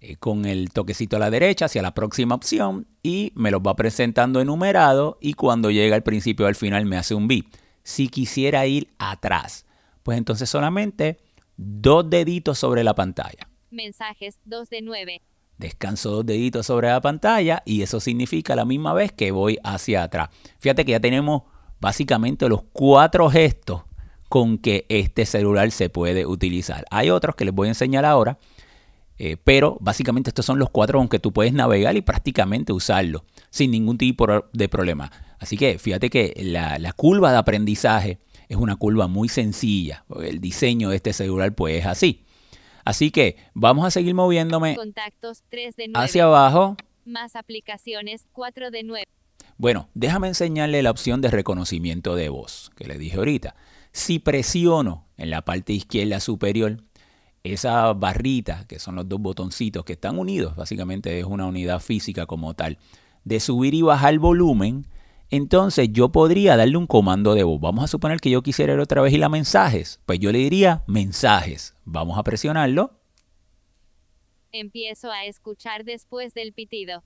eh, 0.00 0.16
con 0.16 0.44
el 0.44 0.70
toquecito 0.70 1.16
a 1.16 1.18
la 1.18 1.30
derecha 1.30 1.64
hacia 1.64 1.82
la 1.82 1.94
próxima 1.94 2.34
opción 2.34 2.86
y 3.02 3.32
me 3.34 3.50
los 3.50 3.60
va 3.60 3.74
presentando 3.74 4.40
enumerado 4.40 5.18
y 5.20 5.34
cuando 5.34 5.70
llega 5.70 5.96
al 5.96 6.02
principio 6.02 6.46
o 6.46 6.48
al 6.48 6.54
final 6.54 6.86
me 6.86 6.96
hace 6.96 7.14
un 7.14 7.28
beep. 7.28 7.46
Si 7.82 8.08
quisiera 8.08 8.66
ir 8.66 8.92
atrás, 8.98 9.66
pues 10.02 10.18
entonces 10.18 10.48
solamente 10.48 11.18
dos 11.56 12.08
deditos 12.08 12.58
sobre 12.58 12.84
la 12.84 12.94
pantalla. 12.94 13.48
Mensajes 13.70 14.38
2 14.44 14.70
de 14.70 14.82
9. 14.82 15.22
Descanso 15.62 16.10
dos 16.10 16.26
deditos 16.26 16.66
sobre 16.66 16.88
la 16.88 17.00
pantalla 17.00 17.62
y 17.64 17.82
eso 17.82 18.00
significa 18.00 18.54
la 18.54 18.64
misma 18.64 18.92
vez 18.92 19.12
que 19.12 19.30
voy 19.30 19.58
hacia 19.64 20.02
atrás. 20.02 20.28
Fíjate 20.58 20.84
que 20.84 20.92
ya 20.92 21.00
tenemos 21.00 21.42
básicamente 21.80 22.48
los 22.48 22.62
cuatro 22.72 23.30
gestos 23.30 23.82
con 24.28 24.58
que 24.58 24.86
este 24.88 25.24
celular 25.24 25.70
se 25.70 25.88
puede 25.88 26.26
utilizar. 26.26 26.84
Hay 26.90 27.10
otros 27.10 27.36
que 27.36 27.44
les 27.44 27.54
voy 27.54 27.68
a 27.68 27.70
enseñar 27.70 28.04
ahora 28.04 28.38
eh, 29.24 29.36
pero 29.36 29.78
básicamente 29.80 30.30
estos 30.30 30.44
son 30.44 30.58
los 30.58 30.70
cuatro 30.70 30.98
con 30.98 31.08
que 31.08 31.20
tú 31.20 31.32
puedes 31.32 31.52
navegar 31.52 31.96
y 31.96 32.02
prácticamente 32.02 32.72
usarlo 32.72 33.24
sin 33.50 33.70
ningún 33.70 33.96
tipo 33.96 34.26
de 34.52 34.68
problema. 34.68 35.12
Así 35.38 35.56
que 35.56 35.78
fíjate 35.78 36.10
que 36.10 36.34
la, 36.42 36.92
curva 36.94 37.30
de 37.30 37.38
aprendizaje 37.38 38.18
es 38.48 38.56
una 38.56 38.74
curva 38.74 39.06
muy 39.06 39.28
sencilla. 39.28 40.04
El 40.20 40.40
diseño 40.40 40.90
de 40.90 40.96
este 40.96 41.12
celular 41.12 41.54
pues 41.54 41.80
es 41.80 41.86
así. 41.86 42.24
Así 42.84 43.10
que 43.10 43.36
vamos 43.54 43.86
a 43.86 43.90
seguir 43.90 44.14
moviéndome 44.14 44.76
Contactos, 44.76 45.42
3 45.48 45.76
de 45.76 45.90
hacia 45.94 46.24
abajo. 46.24 46.76
Más 47.04 47.36
aplicaciones 47.36 48.26
4 48.32 48.70
de 48.70 48.82
9. 48.82 49.06
Bueno, 49.58 49.88
déjame 49.94 50.28
enseñarle 50.28 50.82
la 50.82 50.90
opción 50.90 51.20
de 51.20 51.30
reconocimiento 51.30 52.14
de 52.14 52.28
voz 52.28 52.70
que 52.76 52.86
le 52.86 52.98
dije 52.98 53.16
ahorita. 53.16 53.54
Si 53.92 54.18
presiono 54.18 55.06
en 55.16 55.30
la 55.30 55.42
parte 55.42 55.72
izquierda 55.72 56.20
superior 56.20 56.82
esa 57.44 57.92
barrita, 57.92 58.66
que 58.66 58.78
son 58.78 58.96
los 58.96 59.08
dos 59.08 59.20
botoncitos 59.20 59.84
que 59.84 59.94
están 59.94 60.18
unidos, 60.18 60.56
básicamente 60.56 61.18
es 61.18 61.24
una 61.24 61.46
unidad 61.46 61.80
física 61.80 62.26
como 62.26 62.54
tal, 62.54 62.78
de 63.24 63.40
subir 63.40 63.74
y 63.74 63.82
bajar 63.82 64.18
volumen, 64.18 64.86
entonces 65.32 65.88
yo 65.90 66.12
podría 66.12 66.56
darle 66.58 66.76
un 66.76 66.86
comando 66.86 67.34
de 67.34 67.42
voz. 67.42 67.58
Vamos 67.58 67.82
a 67.82 67.88
suponer 67.88 68.20
que 68.20 68.28
yo 68.28 68.42
quisiera 68.42 68.74
ir 68.74 68.78
otra 68.78 69.00
vez 69.00 69.14
y 69.14 69.18
la 69.18 69.30
mensajes. 69.30 69.98
Pues 70.04 70.18
yo 70.18 70.30
le 70.30 70.38
diría 70.38 70.84
mensajes. 70.86 71.74
Vamos 71.86 72.18
a 72.18 72.22
presionarlo. 72.22 73.00
Empiezo 74.52 75.10
a 75.10 75.24
escuchar 75.24 75.84
después 75.84 76.34
del 76.34 76.52
pitido. 76.52 77.02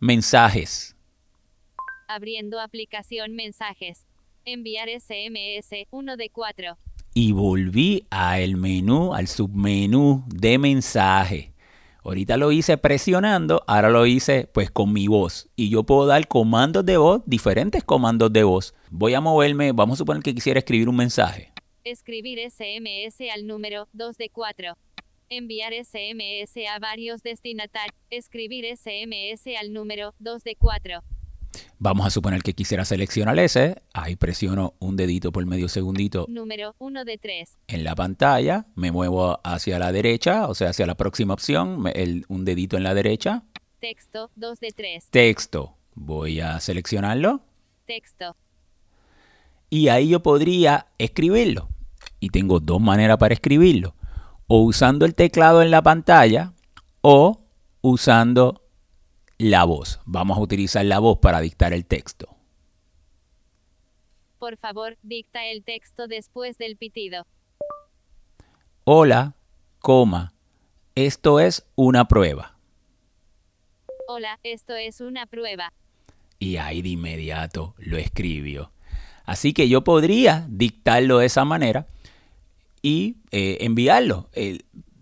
Mensajes. 0.00 0.96
Abriendo 2.08 2.60
aplicación 2.60 3.36
mensajes. 3.36 4.04
Enviar 4.44 4.88
SMS 4.88 5.86
1 5.90 6.16
de 6.16 6.30
4 6.30 6.76
y 7.18 7.32
volví 7.32 8.04
al 8.10 8.58
menú, 8.58 9.14
al 9.14 9.26
submenú 9.26 10.22
de 10.26 10.58
mensaje. 10.58 11.54
Ahorita 12.06 12.36
lo 12.36 12.52
hice 12.52 12.78
presionando, 12.78 13.64
ahora 13.66 13.90
lo 13.90 14.06
hice 14.06 14.48
pues 14.54 14.70
con 14.70 14.92
mi 14.92 15.08
voz. 15.08 15.48
Y 15.56 15.70
yo 15.70 15.82
puedo 15.82 16.06
dar 16.06 16.28
comandos 16.28 16.86
de 16.86 16.98
voz, 16.98 17.22
diferentes 17.26 17.82
comandos 17.82 18.32
de 18.32 18.44
voz. 18.44 18.76
Voy 18.92 19.14
a 19.14 19.20
moverme, 19.20 19.72
vamos 19.72 19.96
a 19.96 19.98
suponer 19.98 20.22
que 20.22 20.32
quisiera 20.32 20.60
escribir 20.60 20.88
un 20.88 20.94
mensaje. 20.94 21.52
Escribir 21.82 22.38
SMS 22.48 23.20
al 23.34 23.48
número 23.48 23.88
2 23.92 24.18
de 24.18 24.30
4. 24.30 24.76
Enviar 25.30 25.72
SMS 25.74 26.56
a 26.72 26.78
varios 26.78 27.24
destinatarios. 27.24 27.98
Escribir 28.10 28.66
SMS 28.76 29.56
al 29.58 29.72
número 29.72 30.14
2 30.20 30.44
de 30.44 30.54
4. 30.54 31.02
Vamos 31.78 32.06
a 32.06 32.10
suponer 32.10 32.42
que 32.42 32.54
quisiera 32.54 32.84
seleccionar 32.84 33.38
ese. 33.38 33.82
Ahí 33.92 34.16
presiono 34.16 34.74
un 34.78 34.96
dedito 34.96 35.32
por 35.32 35.44
medio 35.46 35.68
segundito. 35.68 36.26
Número 36.28 36.74
1 36.78 37.04
de 37.04 37.18
3. 37.18 37.58
En 37.68 37.84
la 37.84 37.94
pantalla 37.94 38.66
me 38.74 38.92
muevo 38.92 39.40
hacia 39.44 39.78
la 39.78 39.92
derecha, 39.92 40.48
o 40.48 40.54
sea, 40.54 40.70
hacia 40.70 40.86
la 40.86 40.94
próxima 40.94 41.34
opción, 41.34 41.84
un 42.28 42.44
dedito 42.44 42.76
en 42.76 42.82
la 42.82 42.94
derecha. 42.94 43.44
Texto 43.80 44.30
2 44.36 44.60
de 44.60 44.72
3. 44.72 45.08
Texto. 45.10 45.74
Voy 45.94 46.40
a 46.40 46.58
seleccionarlo. 46.60 47.40
Texto. 47.86 48.36
Y 49.70 49.88
ahí 49.88 50.08
yo 50.08 50.22
podría 50.22 50.86
escribirlo. 50.98 51.68
Y 52.20 52.30
tengo 52.30 52.60
dos 52.60 52.80
maneras 52.80 53.18
para 53.18 53.34
escribirlo. 53.34 53.94
O 54.46 54.62
usando 54.62 55.04
el 55.04 55.14
teclado 55.14 55.62
en 55.62 55.70
la 55.70 55.82
pantalla 55.82 56.52
o 57.00 57.40
usando 57.82 58.65
la 59.38 59.64
voz. 59.64 60.00
Vamos 60.04 60.38
a 60.38 60.40
utilizar 60.40 60.84
la 60.84 60.98
voz 60.98 61.18
para 61.18 61.40
dictar 61.40 61.72
el 61.72 61.84
texto. 61.84 62.36
Por 64.38 64.56
favor, 64.58 64.96
dicta 65.02 65.46
el 65.46 65.64
texto 65.64 66.06
después 66.06 66.58
del 66.58 66.76
pitido. 66.76 67.26
Hola, 68.84 69.34
coma. 69.80 70.32
Esto 70.94 71.40
es 71.40 71.66
una 71.74 72.06
prueba. 72.06 72.56
Hola, 74.08 74.38
esto 74.42 74.74
es 74.76 75.00
una 75.00 75.26
prueba. 75.26 75.72
Y 76.38 76.58
ahí 76.58 76.82
de 76.82 76.90
inmediato 76.90 77.74
lo 77.78 77.96
escribió. 77.96 78.70
Así 79.24 79.52
que 79.52 79.68
yo 79.68 79.82
podría 79.82 80.46
dictarlo 80.48 81.18
de 81.18 81.26
esa 81.26 81.44
manera 81.44 81.88
y 82.82 83.16
eh, 83.32 83.58
enviarlo 83.62 84.28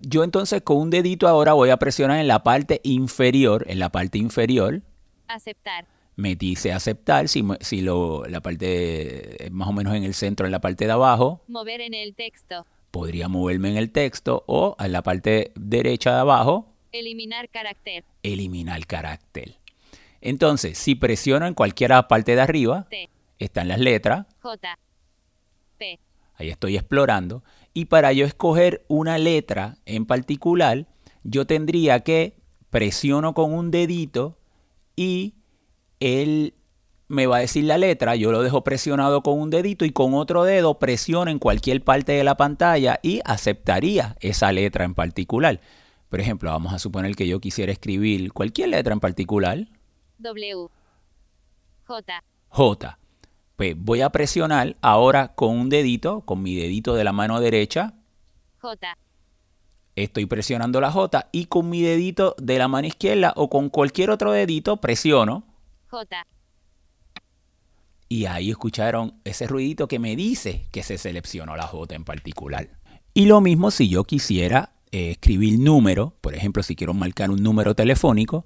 yo 0.06 0.24
entonces 0.24 0.62
con 0.62 0.78
un 0.78 0.90
dedito 0.90 1.28
ahora 1.28 1.52
voy 1.52 1.70
a 1.70 1.76
presionar 1.76 2.20
en 2.20 2.28
la 2.28 2.42
parte 2.42 2.80
inferior, 2.84 3.64
en 3.68 3.78
la 3.78 3.90
parte 3.90 4.18
inferior. 4.18 4.82
Aceptar. 5.28 5.86
Me 6.16 6.36
dice 6.36 6.72
aceptar, 6.72 7.28
si, 7.28 7.44
si 7.60 7.80
lo, 7.80 8.24
la 8.26 8.40
parte 8.40 9.48
más 9.50 9.68
o 9.68 9.72
menos 9.72 9.94
en 9.94 10.04
el 10.04 10.14
centro, 10.14 10.46
en 10.46 10.52
la 10.52 10.60
parte 10.60 10.86
de 10.86 10.92
abajo. 10.92 11.42
Mover 11.48 11.80
en 11.80 11.94
el 11.94 12.14
texto. 12.14 12.66
Podría 12.90 13.28
moverme 13.28 13.70
en 13.70 13.76
el 13.76 13.90
texto 13.90 14.44
o 14.46 14.76
en 14.78 14.92
la 14.92 15.02
parte 15.02 15.52
derecha 15.56 16.14
de 16.14 16.20
abajo. 16.20 16.72
Eliminar 16.92 17.48
carácter. 17.48 18.04
Eliminar 18.22 18.86
carácter. 18.86 19.56
Entonces, 20.20 20.78
si 20.78 20.94
presiono 20.94 21.46
en 21.46 21.54
cualquier 21.54 21.90
parte 22.08 22.36
de 22.36 22.40
arriba, 22.40 22.86
están 23.38 23.66
las 23.66 23.80
letras. 23.80 24.26
J. 24.40 24.78
P. 25.76 25.98
Ahí 26.36 26.48
estoy 26.48 26.76
explorando. 26.76 27.42
Y 27.74 27.86
para 27.86 28.12
yo 28.12 28.24
escoger 28.24 28.84
una 28.88 29.18
letra 29.18 29.76
en 29.84 30.06
particular, 30.06 30.86
yo 31.24 31.46
tendría 31.46 32.00
que 32.00 32.36
presiono 32.70 33.34
con 33.34 33.52
un 33.52 33.70
dedito 33.70 34.38
y 34.96 35.34
él 35.98 36.54
me 37.08 37.26
va 37.26 37.36
a 37.36 37.40
decir 37.40 37.64
la 37.64 37.78
letra, 37.78 38.16
yo 38.16 38.32
lo 38.32 38.42
dejo 38.42 38.64
presionado 38.64 39.22
con 39.22 39.38
un 39.38 39.50
dedito 39.50 39.84
y 39.84 39.90
con 39.90 40.14
otro 40.14 40.44
dedo 40.44 40.78
presiono 40.78 41.30
en 41.30 41.38
cualquier 41.38 41.82
parte 41.82 42.12
de 42.12 42.24
la 42.24 42.36
pantalla 42.36 42.98
y 43.02 43.20
aceptaría 43.24 44.16
esa 44.20 44.52
letra 44.52 44.84
en 44.84 44.94
particular. 44.94 45.60
Por 46.08 46.20
ejemplo, 46.20 46.50
vamos 46.50 46.72
a 46.72 46.78
suponer 46.78 47.16
que 47.16 47.26
yo 47.26 47.40
quisiera 47.40 47.72
escribir 47.72 48.32
cualquier 48.32 48.68
letra 48.68 48.92
en 48.92 49.00
particular. 49.00 49.66
W. 50.18 50.68
J. 51.86 52.22
J. 52.48 52.98
Pues 53.56 53.74
voy 53.78 54.00
a 54.00 54.10
presionar 54.10 54.76
ahora 54.82 55.34
con 55.34 55.56
un 55.56 55.68
dedito, 55.68 56.22
con 56.22 56.42
mi 56.42 56.56
dedito 56.56 56.94
de 56.94 57.04
la 57.04 57.12
mano 57.12 57.40
derecha. 57.40 57.94
J. 58.60 58.96
Estoy 59.96 60.26
presionando 60.26 60.80
la 60.80 60.90
J 60.90 61.28
y 61.30 61.46
con 61.46 61.70
mi 61.70 61.80
dedito 61.80 62.34
de 62.38 62.58
la 62.58 62.66
mano 62.66 62.88
izquierda 62.88 63.32
o 63.36 63.48
con 63.48 63.68
cualquier 63.68 64.10
otro 64.10 64.32
dedito 64.32 64.78
presiono. 64.78 65.44
J. 65.88 66.26
Y 68.08 68.26
ahí 68.26 68.50
escucharon 68.50 69.20
ese 69.24 69.46
ruidito 69.46 69.86
que 69.86 69.98
me 69.98 70.16
dice 70.16 70.66
que 70.72 70.82
se 70.82 70.98
seleccionó 70.98 71.56
la 71.56 71.66
J 71.66 71.94
en 71.94 72.04
particular. 72.04 72.68
Y 73.12 73.26
lo 73.26 73.40
mismo 73.40 73.70
si 73.70 73.88
yo 73.88 74.02
quisiera 74.02 74.72
eh, 74.90 75.12
escribir 75.12 75.60
número, 75.60 76.16
por 76.20 76.34
ejemplo, 76.34 76.62
si 76.64 76.74
quiero 76.74 76.92
marcar 76.92 77.30
un 77.30 77.42
número 77.42 77.76
telefónico, 77.76 78.44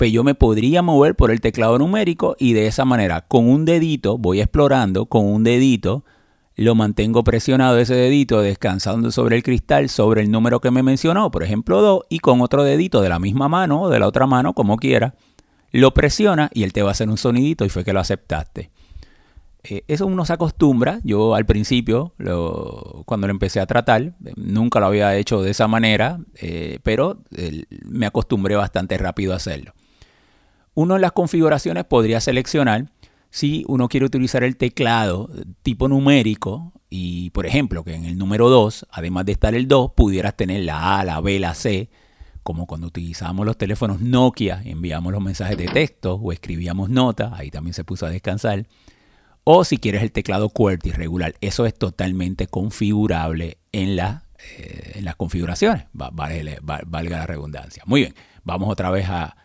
pues 0.00 0.12
yo 0.12 0.24
me 0.24 0.34
podría 0.34 0.80
mover 0.80 1.14
por 1.14 1.30
el 1.30 1.42
teclado 1.42 1.78
numérico 1.78 2.34
y 2.38 2.54
de 2.54 2.66
esa 2.66 2.86
manera, 2.86 3.20
con 3.20 3.46
un 3.46 3.66
dedito, 3.66 4.16
voy 4.16 4.40
explorando, 4.40 5.04
con 5.04 5.26
un 5.26 5.44
dedito, 5.44 6.06
lo 6.56 6.74
mantengo 6.74 7.22
presionado 7.22 7.76
ese 7.76 7.96
dedito, 7.96 8.40
descansando 8.40 9.10
sobre 9.10 9.36
el 9.36 9.42
cristal, 9.42 9.90
sobre 9.90 10.22
el 10.22 10.30
número 10.30 10.58
que 10.60 10.70
me 10.70 10.82
mencionó, 10.82 11.30
por 11.30 11.42
ejemplo 11.42 11.82
2, 11.82 12.04
y 12.08 12.20
con 12.20 12.40
otro 12.40 12.64
dedito 12.64 13.02
de 13.02 13.10
la 13.10 13.18
misma 13.18 13.50
mano 13.50 13.82
o 13.82 13.90
de 13.90 14.00
la 14.00 14.08
otra 14.08 14.26
mano, 14.26 14.54
como 14.54 14.78
quiera, 14.78 15.16
lo 15.70 15.92
presiona 15.92 16.50
y 16.54 16.62
él 16.62 16.72
te 16.72 16.82
va 16.82 16.88
a 16.88 16.92
hacer 16.92 17.10
un 17.10 17.18
sonidito 17.18 17.66
y 17.66 17.68
fue 17.68 17.84
que 17.84 17.92
lo 17.92 18.00
aceptaste. 18.00 18.70
Eh, 19.64 19.82
eso 19.86 20.06
uno 20.06 20.24
se 20.24 20.32
acostumbra. 20.32 21.00
Yo 21.04 21.34
al 21.34 21.44
principio, 21.44 22.14
cuando 23.04 23.26
lo 23.26 23.32
empecé 23.32 23.60
a 23.60 23.66
tratar, 23.66 24.14
nunca 24.36 24.80
lo 24.80 24.86
había 24.86 25.14
hecho 25.16 25.42
de 25.42 25.50
esa 25.50 25.68
manera, 25.68 26.20
eh, 26.36 26.78
pero 26.84 27.18
me 27.84 28.06
acostumbré 28.06 28.56
bastante 28.56 28.96
rápido 28.96 29.34
a 29.34 29.36
hacerlo. 29.36 29.74
Uno 30.80 30.96
en 30.96 31.02
las 31.02 31.12
configuraciones 31.12 31.84
podría 31.84 32.22
seleccionar 32.22 32.90
si 33.28 33.66
uno 33.68 33.86
quiere 33.88 34.06
utilizar 34.06 34.42
el 34.42 34.56
teclado 34.56 35.28
tipo 35.62 35.88
numérico 35.88 36.72
y, 36.88 37.28
por 37.30 37.44
ejemplo, 37.44 37.84
que 37.84 37.92
en 37.92 38.06
el 38.06 38.16
número 38.16 38.48
2, 38.48 38.86
además 38.90 39.26
de 39.26 39.32
estar 39.32 39.54
el 39.54 39.68
2, 39.68 39.92
pudieras 39.94 40.38
tener 40.38 40.62
la 40.64 40.98
A, 40.98 41.04
la 41.04 41.20
B, 41.20 41.38
la 41.38 41.52
C, 41.52 41.90
como 42.42 42.66
cuando 42.66 42.86
utilizábamos 42.86 43.44
los 43.44 43.58
teléfonos 43.58 44.00
Nokia, 44.00 44.62
enviamos 44.64 45.12
los 45.12 45.20
mensajes 45.22 45.58
de 45.58 45.68
texto 45.68 46.14
o 46.14 46.32
escribíamos 46.32 46.88
notas, 46.88 47.30
ahí 47.34 47.50
también 47.50 47.74
se 47.74 47.84
puso 47.84 48.06
a 48.06 48.10
descansar. 48.10 48.66
O 49.44 49.64
si 49.64 49.76
quieres 49.76 50.00
el 50.00 50.12
teclado 50.12 50.48
QWERTY 50.48 50.92
regular, 50.92 51.34
eso 51.42 51.66
es 51.66 51.74
totalmente 51.74 52.46
configurable 52.46 53.58
en, 53.72 53.96
la, 53.96 54.24
eh, 54.56 54.92
en 54.94 55.04
las 55.04 55.16
configuraciones, 55.16 55.84
valga 55.92 57.18
la 57.18 57.26
redundancia. 57.26 57.82
Muy 57.84 58.00
bien, 58.00 58.14
vamos 58.44 58.70
otra 58.70 58.90
vez 58.90 59.10
a... 59.10 59.36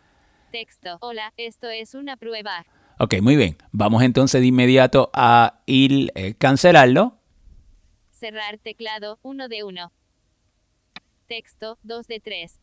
Texto, 0.56 1.00
hola, 1.02 1.34
esto 1.36 1.70
es 1.70 1.96
una 1.96 2.16
prueba. 2.16 2.66
Ok, 2.98 3.16
muy 3.22 3.36
bien. 3.36 3.58
Vamos 3.74 4.04
entonces 4.04 4.40
de 4.40 4.48
inmediato 4.48 5.10
a 5.14 5.60
ir 5.66 6.14
eh, 6.16 6.34
cancelarlo. 6.36 7.18
Cerrar 8.12 8.58
teclado 8.60 9.20
1 9.22 9.50
de 9.50 9.66
1. 9.66 9.92
Texto 11.28 11.78
2 11.84 12.08
de 12.08 12.20
3. 12.22 12.60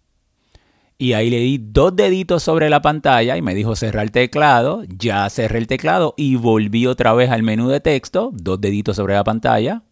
Y 0.97 1.13
ahí 1.13 1.29
le 1.29 1.41
di 1.41 1.59
dos 1.61 1.95
deditos 1.95 2.43
sobre 2.43 2.71
la 2.71 2.81
pantalla 2.81 3.37
y 3.37 3.43
me 3.43 3.55
dijo 3.55 3.77
cerrar 3.77 4.05
el 4.05 4.11
teclado. 4.11 4.85
Ya 4.89 5.29
cerré 5.29 5.59
el 5.59 5.67
teclado 5.67 6.15
y 6.17 6.37
volví 6.37 6.87
otra 6.87 7.13
vez 7.13 7.29
al 7.29 7.43
menú 7.43 7.69
de 7.69 7.81
texto. 7.81 8.31
Dos 8.33 8.59
deditos 8.59 8.97
sobre 8.97 9.13
la 9.13 9.25
pantalla. 9.25 9.83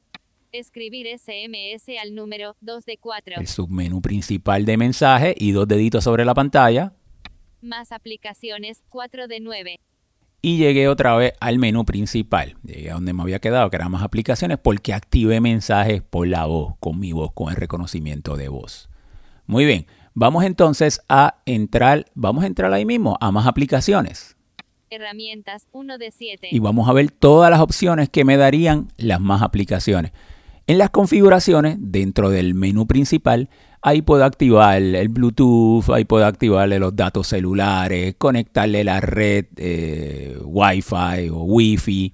Escribir 0.53 1.07
SMS 1.19 1.85
al 2.03 2.15
número 2.15 2.57
2 2.63 2.83
de 2.87 2.97
4. 2.97 3.35
El 3.37 3.47
submenú 3.47 4.01
principal 4.01 4.65
de 4.65 4.79
mensaje 4.79 5.35
y 5.37 5.53
dos 5.53 5.69
deditos 5.69 6.03
sobre 6.03 6.25
la 6.25 6.33
pantalla. 6.33 6.95
Más 7.63 7.93
aplicaciones 7.93 8.83
4 8.89 9.29
de 9.29 9.41
9 9.41 9.81
y 10.43 10.57
llegué 10.57 10.89
otra 10.89 11.15
vez 11.17 11.35
al 11.41 11.59
menú 11.59 11.85
principal. 11.85 12.57
Llegué 12.65 12.91
a 12.91 12.95
donde 12.95 13.13
me 13.13 13.23
había 13.23 13.41
quedado, 13.41 13.69
que 13.71 13.77
eran 13.77 13.91
más 13.91 14.03
aplicaciones, 14.03 14.59
porque 14.59 14.95
activé 14.95 15.41
mensajes 15.41 16.03
por 16.03 16.27
la 16.27 16.47
voz, 16.47 16.75
con 16.81 16.99
mi 16.99 17.13
voz, 17.13 17.33
con 17.35 17.51
el 17.51 17.57
reconocimiento 17.57 18.37
de 18.37 18.49
voz. 18.49 18.89
Muy 19.47 19.65
bien, 19.65 19.87
vamos 20.15 20.45
entonces 20.45 21.03
a 21.09 21.43
entrar, 21.45 22.07
vamos 22.15 22.45
a 22.45 22.47
entrar 22.47 22.73
ahí 22.73 22.85
mismo 22.85 23.19
a 23.21 23.31
más 23.31 23.47
aplicaciones. 23.47 24.37
Herramientas 24.89 25.69
1 25.73 25.99
de 25.99 26.11
7. 26.11 26.49
Y 26.51 26.59
vamos 26.59 26.89
a 26.89 26.93
ver 26.93 27.11
todas 27.11 27.51
las 27.51 27.61
opciones 27.61 28.09
que 28.09 28.25
me 28.25 28.37
darían 28.37 28.89
las 28.97 29.21
más 29.21 29.43
aplicaciones. 29.43 30.13
En 30.67 30.79
las 30.79 30.91
configuraciones, 30.91 31.77
dentro 31.79 32.31
del 32.31 32.55
menú 32.55 32.87
principal, 32.87 33.51
Ahí 33.83 34.03
puedo 34.03 34.25
activar 34.25 34.77
el 34.77 35.09
Bluetooth, 35.09 35.89
ahí 35.89 36.05
puedo 36.05 36.27
activarle 36.27 36.79
los 36.79 36.95
datos 36.95 37.29
celulares, 37.29 38.15
conectarle 38.19 38.85
la 38.85 39.01
red 39.01 39.47
eh, 39.57 40.39
Wi-Fi 40.45 41.31
o 41.33 41.45
Wi-Fi. 41.45 42.13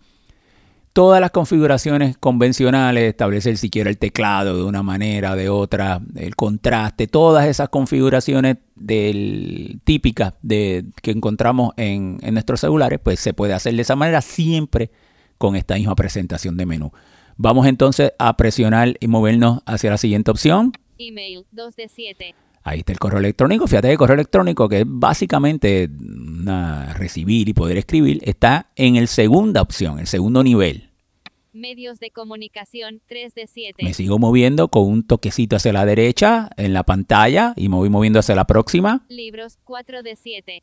Todas 0.92 1.20
las 1.20 1.32
configuraciones 1.32 2.16
convencionales, 2.18 3.02
establecer 3.02 3.58
si 3.58 3.68
quiero 3.68 3.90
el 3.90 3.98
teclado 3.98 4.56
de 4.56 4.62
una 4.62 4.84
manera, 4.84 5.34
de 5.34 5.48
otra, 5.48 6.00
el 6.14 6.36
contraste, 6.36 7.08
todas 7.08 7.46
esas 7.46 7.68
configuraciones 7.68 8.58
típicas 9.84 10.34
de, 10.42 10.86
que 11.02 11.10
encontramos 11.10 11.74
en, 11.76 12.18
en 12.22 12.34
nuestros 12.34 12.60
celulares, 12.60 13.00
pues 13.02 13.18
se 13.18 13.34
puede 13.34 13.54
hacer 13.54 13.74
de 13.74 13.82
esa 13.82 13.96
manera 13.96 14.22
siempre 14.22 14.90
con 15.36 15.56
esta 15.56 15.74
misma 15.74 15.96
presentación 15.96 16.56
de 16.56 16.64
menú. 16.64 16.92
Vamos 17.36 17.66
entonces 17.66 18.12
a 18.18 18.36
presionar 18.36 18.94
y 19.00 19.08
movernos 19.08 19.60
hacia 19.66 19.90
la 19.90 19.98
siguiente 19.98 20.30
opción. 20.30 20.72
Email 20.98 21.46
2 21.52 21.76
de 21.76 21.88
7. 21.88 22.34
Ahí 22.62 22.80
está 22.80 22.92
el 22.92 22.98
correo 22.98 23.20
electrónico. 23.20 23.66
Fíjate 23.66 23.88
que 23.88 23.92
el 23.92 23.98
correo 23.98 24.14
electrónico, 24.14 24.68
que 24.68 24.80
es 24.80 24.84
básicamente 24.86 25.88
recibir 26.94 27.48
y 27.48 27.52
poder 27.52 27.76
escribir, 27.78 28.20
está 28.22 28.70
en 28.74 28.96
el 28.96 29.06
segunda 29.06 29.62
opción, 29.62 30.00
el 30.00 30.08
segundo 30.08 30.42
nivel. 30.42 30.90
Medios 31.52 32.00
de 32.00 32.10
comunicación 32.10 33.00
3 33.06 33.34
de 33.34 33.46
7. 33.46 33.84
Me 33.84 33.94
sigo 33.94 34.18
moviendo 34.18 34.68
con 34.68 34.84
un 34.84 35.06
toquecito 35.06 35.56
hacia 35.56 35.72
la 35.72 35.86
derecha 35.86 36.50
en 36.56 36.72
la 36.72 36.82
pantalla 36.82 37.54
y 37.56 37.68
me 37.68 37.76
voy 37.76 37.88
moviendo 37.88 38.18
hacia 38.18 38.34
la 38.34 38.46
próxima. 38.46 39.06
Libros 39.08 39.58
4 39.64 40.02
de 40.02 40.16
7. 40.16 40.62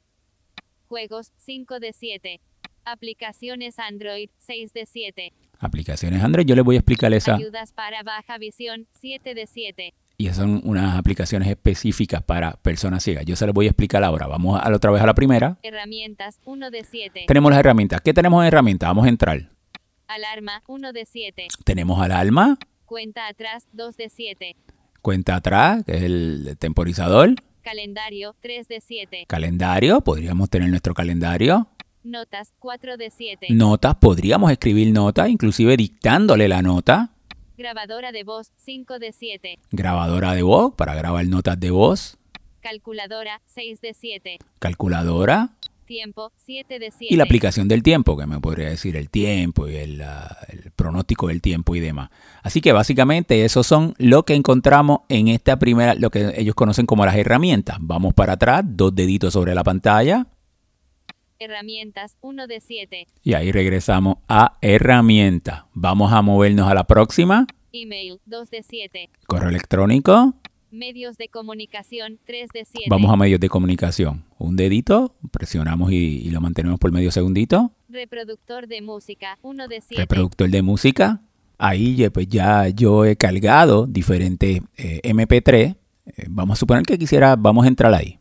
Juegos 0.88 1.32
5 1.38 1.80
de 1.80 1.94
7. 1.94 2.42
Aplicaciones 2.86 3.80
Android 3.80 4.30
6 4.40 4.74
de 4.74 4.86
7. 4.86 5.34
Aplicaciones 5.58 6.22
Android, 6.22 6.46
yo 6.46 6.56
les 6.56 6.66
voy 6.66 6.76
a 6.76 6.80
explicar 6.80 7.14
esa. 7.14 7.36
Ayudas 7.36 7.72
para 7.72 8.04
baja 8.04 8.38
visión 8.38 8.88
7 9.00 9.34
de 9.34 9.48
7. 9.48 9.94
Y 10.18 10.30
son 10.30 10.62
unas 10.64 10.98
aplicaciones 10.98 11.50
específicas 11.50 12.24
para 12.24 12.54
personas 12.54 13.04
ciegas. 13.04 13.26
Yo 13.26 13.36
se 13.36 13.46
las 13.46 13.54
voy 13.54 13.66
a 13.66 13.70
explicar 13.70 14.04
ahora. 14.04 14.28
Vamos 14.28 14.62
a, 14.62 14.72
otra 14.74 14.92
vez 14.92 15.02
a 15.02 15.06
la 15.06 15.16
primera. 15.16 15.58
Herramientas 15.64 16.40
1 16.46 16.72
de 16.72 16.84
7. 16.84 17.26
Tenemos 17.28 17.52
las 17.52 17.60
herramientas. 17.60 18.02
¿Qué 18.02 18.14
tenemos 18.14 18.42
en 18.44 18.48
herramientas? 18.48 18.90
Vamos 18.90 19.06
a 19.06 19.10
entrar. 19.10 19.50
Alarma 20.08 20.62
1 20.68 20.94
de 20.94 21.06
7. 21.06 21.48
Tenemos 21.64 22.00
alarma. 22.00 22.58
Cuenta 22.86 23.28
atrás 23.28 23.68
2 23.74 23.98
de 23.98 24.10
7. 24.10 24.56
Cuenta 25.02 25.36
atrás, 25.36 25.84
que 25.84 25.98
es 25.98 26.04
el 26.04 26.56
temporizador. 26.60 27.36
Calendario 27.64 28.36
3 28.42 28.68
de 28.68 28.82
7. 28.82 29.26
Calendario, 29.28 30.02
podríamos 30.02 30.50
tener 30.50 30.70
nuestro 30.70 30.94
calendario. 30.94 31.68
Notas 32.04 32.54
4 32.60 32.98
de 32.98 33.10
7. 33.10 33.48
Notas, 33.52 33.96
podríamos 33.96 34.52
escribir 34.52 34.92
notas, 34.94 35.30
inclusive 35.30 35.78
dictándole 35.78 36.50
la 36.50 36.62
nota. 36.62 37.12
Grabadora 37.56 38.12
de 38.12 38.24
voz 38.24 38.52
5 38.58 38.98
de 38.98 39.14
7. 39.14 39.60
Grabadora 39.72 40.34
de 40.34 40.42
voz 40.42 40.74
para 40.76 40.96
grabar 40.96 41.24
notas 41.28 41.60
de 41.60 41.70
voz. 41.70 42.18
Calculadora 42.62 43.42
6 43.46 43.80
de 43.80 43.94
7. 43.94 44.40
Calculadora. 44.58 45.52
Tiempo 45.86 46.32
7 46.38 46.80
de 46.80 46.90
7. 46.90 47.14
Y 47.14 47.16
la 47.16 47.26
aplicación 47.26 47.68
del 47.68 47.84
tiempo, 47.84 48.18
que 48.18 48.26
me 48.26 48.40
podría 48.40 48.70
decir 48.70 48.96
el 48.96 49.12
tiempo 49.12 49.70
y 49.70 49.76
el, 49.76 50.02
el 50.02 50.72
pronóstico 50.76 51.28
del 51.28 51.42
tiempo 51.42 51.76
y 51.76 51.80
demás. 51.80 52.10
Así 52.42 52.60
que 52.60 52.72
básicamente 52.72 53.46
esos 53.46 53.68
son 53.68 53.94
lo 54.00 54.24
que 54.24 54.34
encontramos 54.34 55.02
en 55.08 55.28
esta 55.28 55.60
primera, 55.60 55.94
lo 55.94 56.10
que 56.10 56.34
ellos 56.36 56.56
conocen 56.56 56.88
como 56.88 57.06
las 57.06 57.16
herramientas. 57.16 57.78
Vamos 57.82 58.16
para 58.16 58.34
atrás, 58.34 58.64
dos 58.66 58.96
deditos 58.96 59.34
sobre 59.34 59.54
la 59.54 59.64
pantalla. 59.64 60.26
Herramientas 61.40 62.18
1 62.22 62.48
de 62.48 62.62
7. 62.62 63.08
Y 63.24 63.34
ahí 63.34 63.52
regresamos 63.52 64.18
a 64.28 64.58
herramienta. 64.62 65.68
Vamos 65.74 66.12
a 66.14 66.22
movernos 66.22 66.70
a 66.70 66.74
la 66.74 66.86
próxima. 66.86 67.48
Email 67.72 68.20
2 68.26 68.50
de 68.50 68.64
7. 68.64 69.10
Correo 69.28 69.50
electrónico. 69.50 70.36
Medios 70.72 71.18
de 71.18 71.30
comunicación 71.30 72.20
3 72.26 72.50
de 72.54 72.66
7. 72.66 72.88
Vamos 72.90 73.12
a 73.12 73.16
medios 73.16 73.40
de 73.40 73.50
comunicación. 73.50 74.26
Un 74.38 74.56
dedito, 74.56 75.16
presionamos 75.32 75.92
y, 75.92 76.30
lo 76.32 76.42
mantenemos 76.42 76.80
por 76.80 76.92
medio 76.92 77.12
segundito. 77.12 77.72
Reproductor 77.90 78.68
de 78.68 78.82
música 78.82 79.38
1 79.42 79.68
de 79.68 79.82
7. 79.82 80.02
Reproductor 80.02 80.50
de 80.50 80.62
música. 80.62 81.22
Ahí 81.58 82.10
pues 82.10 82.28
ya 82.28 82.68
yo 82.70 83.06
he 83.06 83.16
cargado 83.16 83.86
diferentes 83.86 84.62
eh, 84.78 85.02
MP3. 85.04 85.76
Eh, 86.06 86.26
vamos 86.28 86.58
a 86.58 86.60
suponer 86.60 86.84
que 86.84 86.98
quisiera, 86.98 87.36
vamos 87.36 87.66
a 87.66 87.68
entrar 87.68 87.94
ahí. 87.94 88.20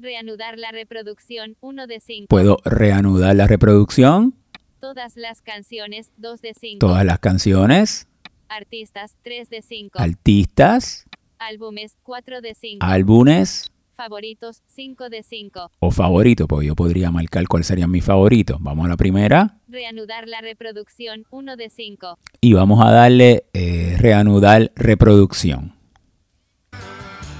Reanudar 0.00 0.58
la 0.58 0.70
reproducción 0.70 1.56
1 1.60 1.88
de 1.88 1.98
5. 1.98 2.28
¿Puedo 2.28 2.58
reanudar 2.64 3.34
la 3.34 3.48
reproducción? 3.48 4.32
Todas 4.78 5.16
las 5.16 5.42
canciones 5.42 6.12
2 6.18 6.40
de 6.40 6.54
5. 6.54 6.78
Todas 6.78 7.04
las 7.04 7.18
canciones. 7.18 8.06
Artistas 8.48 9.16
3 9.24 9.50
de 9.50 9.60
5. 9.60 9.98
Artistas. 9.98 11.04
Álbumes 11.40 11.96
4 12.04 12.40
de 12.40 12.54
5. 12.54 12.86
Álbumes. 12.86 13.72
Favoritos 13.96 14.62
5 14.68 15.08
de 15.08 15.24
5. 15.24 15.72
O 15.80 15.90
favorito, 15.90 16.46
porque 16.46 16.68
yo 16.68 16.76
podría 16.76 17.10
marcar 17.10 17.48
cuál 17.48 17.64
serían 17.64 17.90
mis 17.90 18.04
favoritos. 18.04 18.58
Vamos 18.60 18.86
a 18.86 18.90
la 18.90 18.96
primera. 18.96 19.58
Reanudar 19.66 20.28
la 20.28 20.40
reproducción 20.40 21.24
1 21.30 21.56
de 21.56 21.70
5. 21.70 22.18
Y 22.40 22.52
vamos 22.52 22.86
a 22.86 22.92
darle 22.92 23.46
eh, 23.52 23.96
reanudar 23.98 24.70
reproducción. 24.76 25.77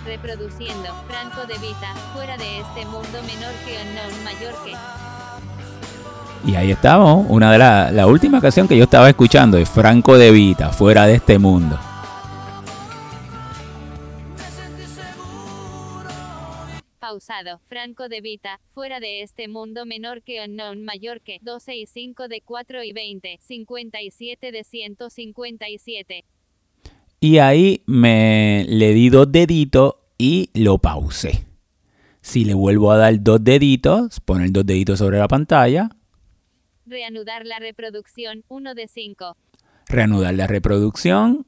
Reproduciendo 0.09 0.89
Franco 1.07 1.47
de 1.47 1.59
Vita, 1.59 1.95
fuera 2.15 2.39
de 2.39 2.61
este 2.61 2.87
mundo 2.87 3.23
menor 3.27 3.53
que 3.67 3.77
unknown 3.77 4.25
mayor 4.25 4.55
que. 4.65 4.73
Y 6.51 6.55
ahí 6.55 6.71
estamos, 6.71 7.27
una 7.29 7.53
de 7.53 7.59
las 7.59 7.93
la 7.93 8.07
última 8.07 8.41
canción 8.41 8.67
que 8.67 8.75
yo 8.75 8.85
estaba 8.85 9.11
escuchando 9.11 9.59
es 9.59 9.69
Franco 9.69 10.17
de 10.17 10.31
Vita, 10.31 10.71
fuera 10.71 11.05
de 11.05 11.17
este 11.17 11.39
mundo. 11.39 11.79
pausado. 16.99 17.61
Franco 17.69 18.09
de 18.09 18.21
Vita, 18.21 18.61
fuera 18.75 19.01
de 19.01 19.23
este 19.23 19.49
mundo 19.49 19.87
menor 19.87 20.23
que 20.23 20.45
unknown 20.45 20.85
mayor 20.85 21.23
que 21.23 21.39
12 21.41 21.77
y 21.77 21.87
5 21.87 22.29
de 22.29 22.43
4 22.43 22.83
y 22.83 22.93
20, 22.93 23.39
57 23.41 24.53
de 24.53 24.65
157. 24.65 26.25
Y 27.21 27.39
ahí 27.39 27.83
me 27.87 28.65
le 28.69 28.93
di 28.95 29.09
dos 29.11 29.31
deditos 29.31 29.95
y 30.19 30.51
lo 30.55 30.79
pausé. 30.79 31.45
Si 32.21 32.45
le 32.45 32.55
vuelvo 32.55 32.93
a 32.93 32.97
dar 32.97 33.23
dos 33.23 33.43
deditos, 33.43 34.21
poner 34.21 34.53
dos 34.53 34.67
deditos 34.67 34.99
sobre 34.99 35.19
la 35.19 35.29
pantalla, 35.29 35.91
Reanudar 36.87 37.45
la 37.45 37.59
reproducción 37.59 38.45
1 38.49 38.75
de 38.75 38.89
5. 38.89 39.37
reanudar 39.89 40.35
la 40.35 40.47
reproducción, 40.47 41.47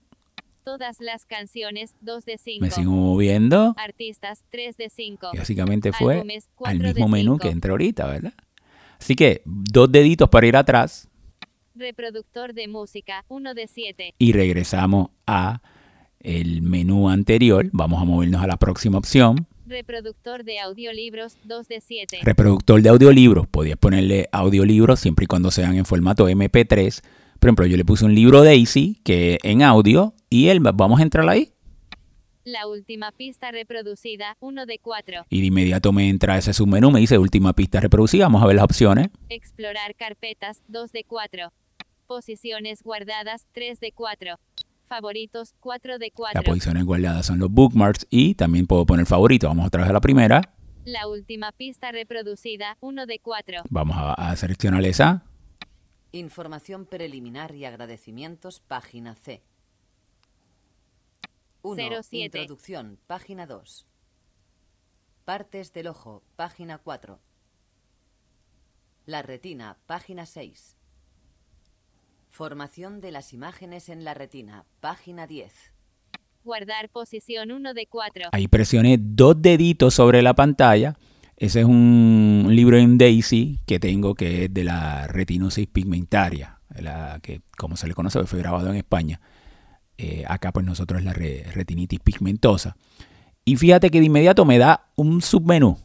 Todas 0.65 1.01
las 1.01 1.25
canciones 1.25 1.95
2 2.03 2.25
de 2.27 2.37
5. 2.37 2.63
me 2.65 2.71
sigo 2.71 2.91
moviendo. 2.93 3.75
Artistas 3.79 4.45
3 4.51 4.77
de 4.77 4.91
5. 4.91 5.31
Y 5.33 5.39
básicamente 5.39 5.93
fue 5.93 6.17
Álbumes, 6.17 6.49
al 6.63 6.79
mismo 6.81 7.09
menú 7.09 7.39
que 7.39 7.49
entré 7.49 7.71
ahorita, 7.71 8.07
¿verdad? 8.07 8.35
Así 8.99 9.17
que 9.17 9.41
dos 9.47 9.91
deditos 9.91 10.29
para 10.29 10.47
ir 10.47 10.57
atrás 10.57 11.09
Reproductor 11.81 12.53
de 12.53 12.69
música 12.69 13.25
1 13.29 13.55
de 13.55 13.67
7. 13.67 14.15
y 14.19 14.33
regresamos 14.33 15.09
a 15.27 15.63
el 16.19 16.61
menú 16.61 17.09
anterior. 17.09 17.71
Vamos 17.73 18.03
a 18.03 18.05
movernos 18.05 18.43
a 18.43 18.47
la 18.47 18.59
próxima 18.59 18.99
opción. 18.99 19.47
Reproductor 19.65 20.45
de 20.45 20.61
audiolibros 20.61 21.39
2 21.45 21.69
de 21.69 21.81
7. 21.81 22.19
Reproductor 22.23 22.83
de 22.83 22.91
audiolibros. 22.91 23.47
Podías 23.47 23.79
ponerle 23.79 24.29
audiolibros 24.31 25.01
siempre 25.01 25.25
y 25.25 25.27
cuando 25.27 25.51
sean 25.51 25.75
en 25.75 25.87
formato 25.87 26.29
MP3. 26.29 27.01
Por 27.39 27.49
ejemplo, 27.49 27.65
yo 27.65 27.79
le 27.79 27.87
puse 27.87 28.05
un 28.05 28.15
libro 28.15 28.43
Daisy 28.43 29.01
que 29.03 29.39
en 29.43 29.63
audio 29.63 30.13
y 30.29 30.49
él, 30.49 30.61
vamos 30.61 31.01
a 31.01 31.03
entrar 31.03 31.27
ahí. 31.31 31.55
La 32.45 32.67
última 32.67 33.11
pista 33.13 33.53
reproducida 33.53 34.37
1 34.41 34.67
de 34.67 34.81
4. 34.81 35.25
Y 35.31 35.41
de 35.41 35.47
inmediato 35.47 35.93
me 35.93 36.11
entra 36.11 36.37
ese 36.37 36.53
submenú, 36.53 36.91
me 36.91 37.01
dice 37.01 37.17
última 37.17 37.55
pista 37.55 37.81
reproducida. 37.81 38.25
Vamos 38.25 38.43
a 38.43 38.47
ver 38.47 38.57
las 38.57 38.65
opciones. 38.65 39.09
Explorar 39.31 39.95
carpetas 39.95 40.63
2 40.69 40.93
de 40.93 41.05
4. 41.05 41.53
Posiciones 42.11 42.83
guardadas 42.83 43.47
3 43.53 43.79
de 43.79 43.93
4. 43.93 44.35
Favoritos 44.89 45.55
4 45.61 46.01
de 46.01 46.07
Las 46.07 46.17
4. 46.17 46.43
posiciones 46.43 46.85
guardadas 46.85 47.25
son 47.25 47.39
los 47.39 47.53
bookmarks 47.53 48.09
y 48.11 48.35
también 48.35 48.67
puedo 48.67 48.85
poner 48.85 49.07
favorito. 49.07 49.47
Vamos 49.47 49.69
otra 49.69 49.83
vez 49.83 49.91
a 49.91 49.93
la 49.93 50.01
primera. 50.01 50.53
La 50.85 51.07
última 51.07 51.53
pista 51.53 51.93
reproducida 51.93 52.77
1 52.81 53.07
de 53.07 53.21
4. 53.21 53.63
Vamos 53.71 53.97
a, 53.97 54.15
a 54.15 54.35
seleccionar 54.35 54.85
esa. 54.85 55.25
Información 56.11 56.85
preliminar 56.85 57.55
y 57.55 57.65
agradecimientos, 57.65 58.59
página 58.59 59.15
C. 59.15 59.45
1. 61.63 62.03
07. 62.03 62.41
Introducción, 62.41 62.99
página 63.07 63.47
2. 63.47 63.87
Partes 65.25 65.73
del 65.73 65.87
ojo, 65.87 66.25
página 66.35 66.79
4. 66.79 67.21
La 69.07 69.23
retina, 69.23 69.79
página 69.87 70.27
6. 70.27 70.77
Formación 72.31 73.01
de 73.01 73.11
las 73.11 73.33
imágenes 73.33 73.89
en 73.89 74.05
la 74.05 74.15
retina, 74.15 74.65
página 74.81 75.27
10. 75.27 75.53
Guardar 76.45 76.89
posición 76.89 77.51
1 77.51 77.75
de 77.75 77.87
4. 77.87 78.29
Ahí 78.33 78.47
presioné 78.49 78.97
dos 78.99 79.41
deditos 79.43 79.95
sobre 79.95 80.23
la 80.23 80.33
pantalla. 80.35 80.97
Ese 81.37 81.61
es 81.61 81.67
un 81.67 82.47
libro 82.51 82.77
en 82.79 82.99
Daisy 82.99 83.59
que 83.67 83.81
tengo 83.81 84.15
que 84.15 84.45
es 84.45 84.55
de 84.55 84.65
la 84.65 85.07
retinosis 85.09 85.67
pigmentaria, 85.67 86.61
la 86.79 87.19
que 87.21 87.41
como 87.59 87.77
se 87.77 87.89
le 87.89 87.95
conoce 87.95 88.23
fue 88.25 88.39
grabado 88.39 88.71
en 88.71 88.77
España. 88.77 89.21
Eh, 89.99 90.25
acá 90.29 90.53
pues 90.53 90.65
nosotros 90.65 91.01
es 91.01 91.05
la 91.05 91.13
re- 91.13 91.45
retinitis 91.53 91.99
pigmentosa. 92.01 92.77
Y 93.45 93.57
fíjate 93.57 93.91
que 93.91 93.99
de 94.01 94.07
inmediato 94.07 94.45
me 94.45 94.59
da 94.59 94.89
un 94.97 95.21
submenú. 95.21 95.79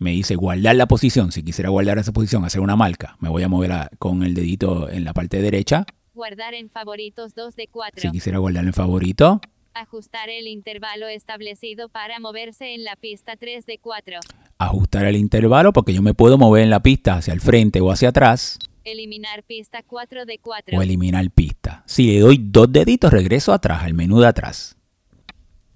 Me 0.00 0.10
dice 0.12 0.34
guardar 0.34 0.74
la 0.76 0.86
posición. 0.86 1.30
Si 1.30 1.42
quisiera 1.42 1.68
guardar 1.68 1.98
esa 1.98 2.10
posición, 2.12 2.44
hacer 2.46 2.62
una 2.62 2.74
marca, 2.74 3.16
me 3.20 3.28
voy 3.28 3.42
a 3.42 3.48
mover 3.48 3.72
a- 3.72 3.90
con 3.98 4.22
el 4.22 4.32
dedito 4.34 4.88
en 4.88 5.04
la 5.04 5.12
parte 5.12 5.42
derecha. 5.42 5.84
Guardar 6.14 6.54
en 6.54 6.70
favoritos 6.70 7.34
2 7.34 7.54
de 7.54 7.68
4. 7.68 8.00
Si 8.00 8.10
quisiera 8.10 8.38
guardar 8.38 8.64
en 8.64 8.72
favorito, 8.72 9.40
Ajustar 9.72 10.28
el 10.30 10.48
intervalo 10.48 11.06
establecido 11.06 11.88
para 11.90 12.18
moverse 12.18 12.74
en 12.74 12.82
la 12.82 12.96
pista 12.96 13.36
3 13.36 13.66
de 13.66 13.78
4. 13.78 14.18
ajustar 14.58 15.04
el 15.06 15.14
intervalo 15.16 15.72
porque 15.72 15.94
yo 15.94 16.02
me 16.02 16.12
puedo 16.12 16.36
mover 16.38 16.64
en 16.64 16.70
la 16.70 16.80
pista 16.82 17.14
hacia 17.14 17.32
el 17.32 17.40
frente 17.40 17.80
o 17.80 17.90
hacia 17.92 18.08
atrás. 18.08 18.58
Eliminar 18.84 19.42
pista 19.44 19.82
4 19.86 20.24
de 20.26 20.38
4. 20.38 20.76
o 20.76 20.82
eliminar 20.82 21.30
pista. 21.30 21.84
Si 21.86 22.06
le 22.12 22.18
doy 22.20 22.38
dos 22.42 22.72
deditos, 22.72 23.12
regreso 23.12 23.52
atrás, 23.52 23.84
al 23.84 23.94
menú 23.94 24.18
de 24.20 24.26
atrás. 24.26 24.76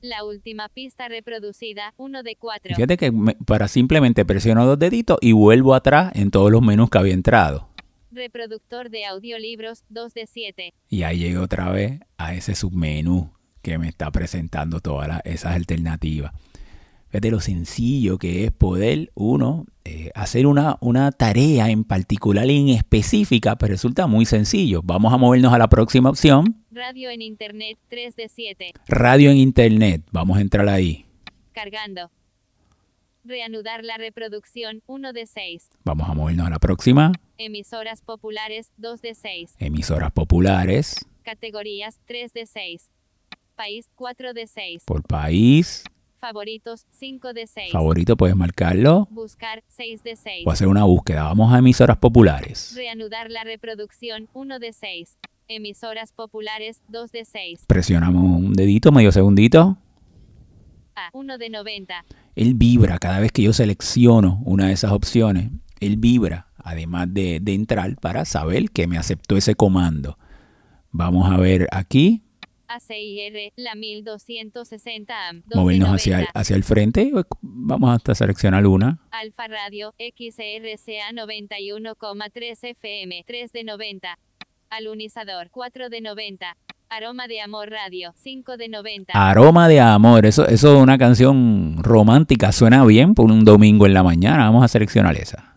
La 0.05 0.23
última 0.23 0.69
pista 0.69 1.09
reproducida 1.09 1.95
1 1.97 2.23
de 2.23 2.37
4. 2.37 2.75
Fíjate 2.75 2.99
que 2.99 3.11
me- 3.11 3.37
para 3.47 3.69
simplemente 3.69 4.27
presiono 4.27 4.67
dos 4.67 4.79
deditos 4.79 5.17
y 5.23 5.33
vuelvo 5.33 5.75
atrás 5.75 6.12
en 6.14 6.31
todos 6.31 6.53
los 6.53 6.61
menús 6.61 6.90
que 6.90 6.99
había 6.99 7.14
entrado. 7.14 7.71
Reproductor 8.12 8.90
de 8.90 9.07
audiolibros 9.07 9.83
2 9.88 10.12
de 10.12 10.27
7. 10.27 10.75
Y 10.90 11.05
ahí 11.05 11.21
llego 11.21 11.43
otra 11.43 11.71
vez 11.71 12.01
a 12.19 12.35
ese 12.35 12.55
submenú 12.55 13.31
que 13.62 13.79
me 13.79 13.88
está 13.88 14.11
presentando 14.11 14.81
todas 14.81 15.09
las- 15.09 15.23
esas 15.25 15.55
alternativas. 15.55 16.33
Fíjate 17.14 17.31
lo 17.31 17.38
sencillo 17.38 18.18
que 18.18 18.44
es 18.44 18.50
poder 18.50 19.12
uno 19.14 19.66
eh, 19.85 20.11
hacer 20.16 20.48
una, 20.48 20.79
una 20.81 21.12
tarea 21.12 21.70
en 21.70 21.85
particular 21.85 22.50
y 22.50 22.59
en 22.59 22.68
específica, 22.70 23.55
pero 23.55 23.70
resulta 23.70 24.09
muy 24.09 24.27
sencillo. 24.27 24.81
Vamos 24.83 25.12
a 25.12 25.16
movernos 25.16 25.53
a 25.53 25.59
la 25.59 25.68
próxima 25.68 26.11
opción. 26.11 26.64
Radio 26.72 27.11
en 27.11 27.22
Internet 27.22 27.79
3 27.88 28.16
de 28.16 28.29
7. 28.29 28.72
Radio 28.88 29.31
en 29.31 29.37
Internet. 29.37 30.03
Vamos 30.11 30.38
a 30.38 30.40
entrar 30.40 30.68
ahí. 30.68 31.07
Cargando. 31.53 32.11
Reanudar 33.22 33.85
la 33.85 33.96
reproducción 33.96 34.83
1 34.87 35.12
de 35.12 35.27
6. 35.27 35.70
Vamos 35.85 36.09
a 36.09 36.14
movernos 36.14 36.48
a 36.48 36.50
la 36.50 36.59
próxima. 36.59 37.12
Emisoras 37.38 38.03
populares 38.03 38.72
2 38.79 39.03
de 39.03 39.14
6. 39.14 39.55
Emisoras 39.61 40.11
populares. 40.11 41.07
Categorías 41.22 42.00
3 42.07 42.33
de 42.33 42.46
6. 42.46 42.90
País 43.55 43.88
4 43.94 44.35
de 44.35 44.48
6. 44.48 44.83
Por 44.85 45.05
país. 45.05 45.85
Favoritos 46.25 46.87
5 46.93 47.35
de 47.35 47.47
6. 47.47 47.71
Favorito 47.71 48.17
puedes 48.17 48.35
marcarlo 48.35 49.07
Buscar 49.11 49.63
6 49.69 50.03
de 50.05 50.17
6. 50.17 50.47
o 50.47 50.51
hacer 50.51 50.69
una 50.69 50.85
búsqueda. 50.85 51.25
Vamos 51.25 51.53
a 51.53 51.59
emisoras 51.59 51.99
populares. 51.99 52.73
Reanudar 52.75 53.31
la 53.31 53.45
reproducción 53.45 54.31
1 54.33 54.59
de 54.59 54.73
6. 54.73 55.19
Emisoras 55.49 56.13
populares 56.13 56.81
2 56.89 57.13
de 57.13 57.27
6. 57.27 57.65
Presionamos 57.67 58.25
un 58.25 58.55
dedito, 58.55 58.91
medio 58.91 59.13
segundito. 59.13 59.77
A 60.97 61.11
1 61.13 61.37
de 61.37 61.51
90. 61.51 61.95
Él 62.37 62.55
vibra 62.55 62.99
cada 62.99 63.21
vez 63.21 63.31
que 63.31 63.43
yo 63.43 63.53
selecciono 63.53 64.41
una 64.47 64.69
de 64.69 64.73
esas 64.73 64.93
opciones. 64.93 65.51
Él 65.79 65.99
vibra, 65.99 66.49
además 66.57 67.13
de, 67.13 67.39
de 67.43 67.53
entrar, 67.53 67.97
para 67.97 68.25
saber 68.25 68.71
que 68.71 68.87
me 68.87 68.97
aceptó 68.97 69.37
ese 69.37 69.57
comando. 69.57 70.17
Vamos 70.91 71.31
a 71.31 71.37
ver 71.37 71.69
aquí, 71.71 72.23
ACIR, 72.68 73.53
la 73.57 73.74
1260 73.74 75.29
AM. 75.29 75.42
2 75.46 75.48
de 75.48 75.57
movernos 75.57 75.88
hacia, 75.90 76.16
90. 76.18 76.38
hacia 76.38 76.57
el 76.57 76.64
frente. 76.64 77.12
Vamos 77.40 77.94
hasta 77.94 78.14
seleccionar 78.14 78.66
una. 78.66 78.98
Alfa 79.11 79.48
Radio, 79.48 79.94
XRCA 79.98 81.12
91,3 81.12 82.59
FM, 82.62 83.24
3 83.27 83.53
de 83.53 83.64
90. 83.64 84.18
Alunizador, 84.70 85.50
4 85.50 85.88
de 85.88 86.00
90. 86.00 86.57
Aroma 86.88 87.27
de 87.27 87.40
Amor 87.40 87.70
Radio, 87.70 88.12
5 88.16 88.57
de 88.57 88.68
90. 88.68 89.12
Aroma 89.14 89.68
de 89.68 89.81
amor. 89.81 90.27
Eso, 90.27 90.46
eso 90.46 90.77
es 90.77 90.83
una 90.83 90.98
canción 90.98 91.83
romántica. 91.83 92.53
Suena 92.53 92.85
bien 92.85 93.14
por 93.14 93.31
un 93.31 93.44
domingo 93.44 93.87
en 93.87 93.94
la 93.94 94.03
mañana. 94.03 94.44
Vamos 94.44 94.64
a 94.64 94.68
seleccionar 94.68 95.16
esa. 95.16 95.57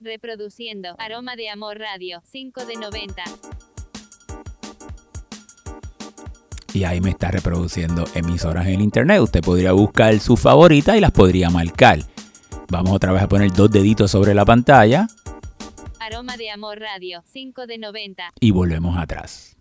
Reproduciendo. 0.00 0.94
Aroma 0.98 1.36
de 1.36 1.48
Amor 1.48 1.78
Radio, 1.78 2.20
5 2.24 2.66
de 2.66 2.76
90. 2.76 3.24
Y 6.74 6.84
ahí 6.84 7.00
me 7.00 7.10
está 7.10 7.30
reproduciendo 7.30 8.04
emisoras 8.14 8.66
en 8.66 8.74
el 8.74 8.80
internet. 8.82 9.20
Usted 9.20 9.40
podría 9.40 9.72
buscar 9.72 10.18
su 10.20 10.36
favorita 10.36 10.96
y 10.96 11.00
las 11.00 11.10
podría 11.12 11.50
marcar. 11.50 12.00
Vamos 12.70 12.92
otra 12.92 13.12
vez 13.12 13.22
a 13.22 13.28
poner 13.28 13.50
dos 13.52 13.70
deditos 13.70 14.10
sobre 14.10 14.34
la 14.34 14.44
pantalla 14.44 15.08
Aroma 16.00 16.36
de 16.36 16.50
Amor 16.50 16.78
Radio, 16.78 17.22
5 17.26 17.66
de 17.66 17.78
90. 17.78 18.32
y 18.40 18.50
volvemos 18.50 18.96
atrás. 18.96 19.56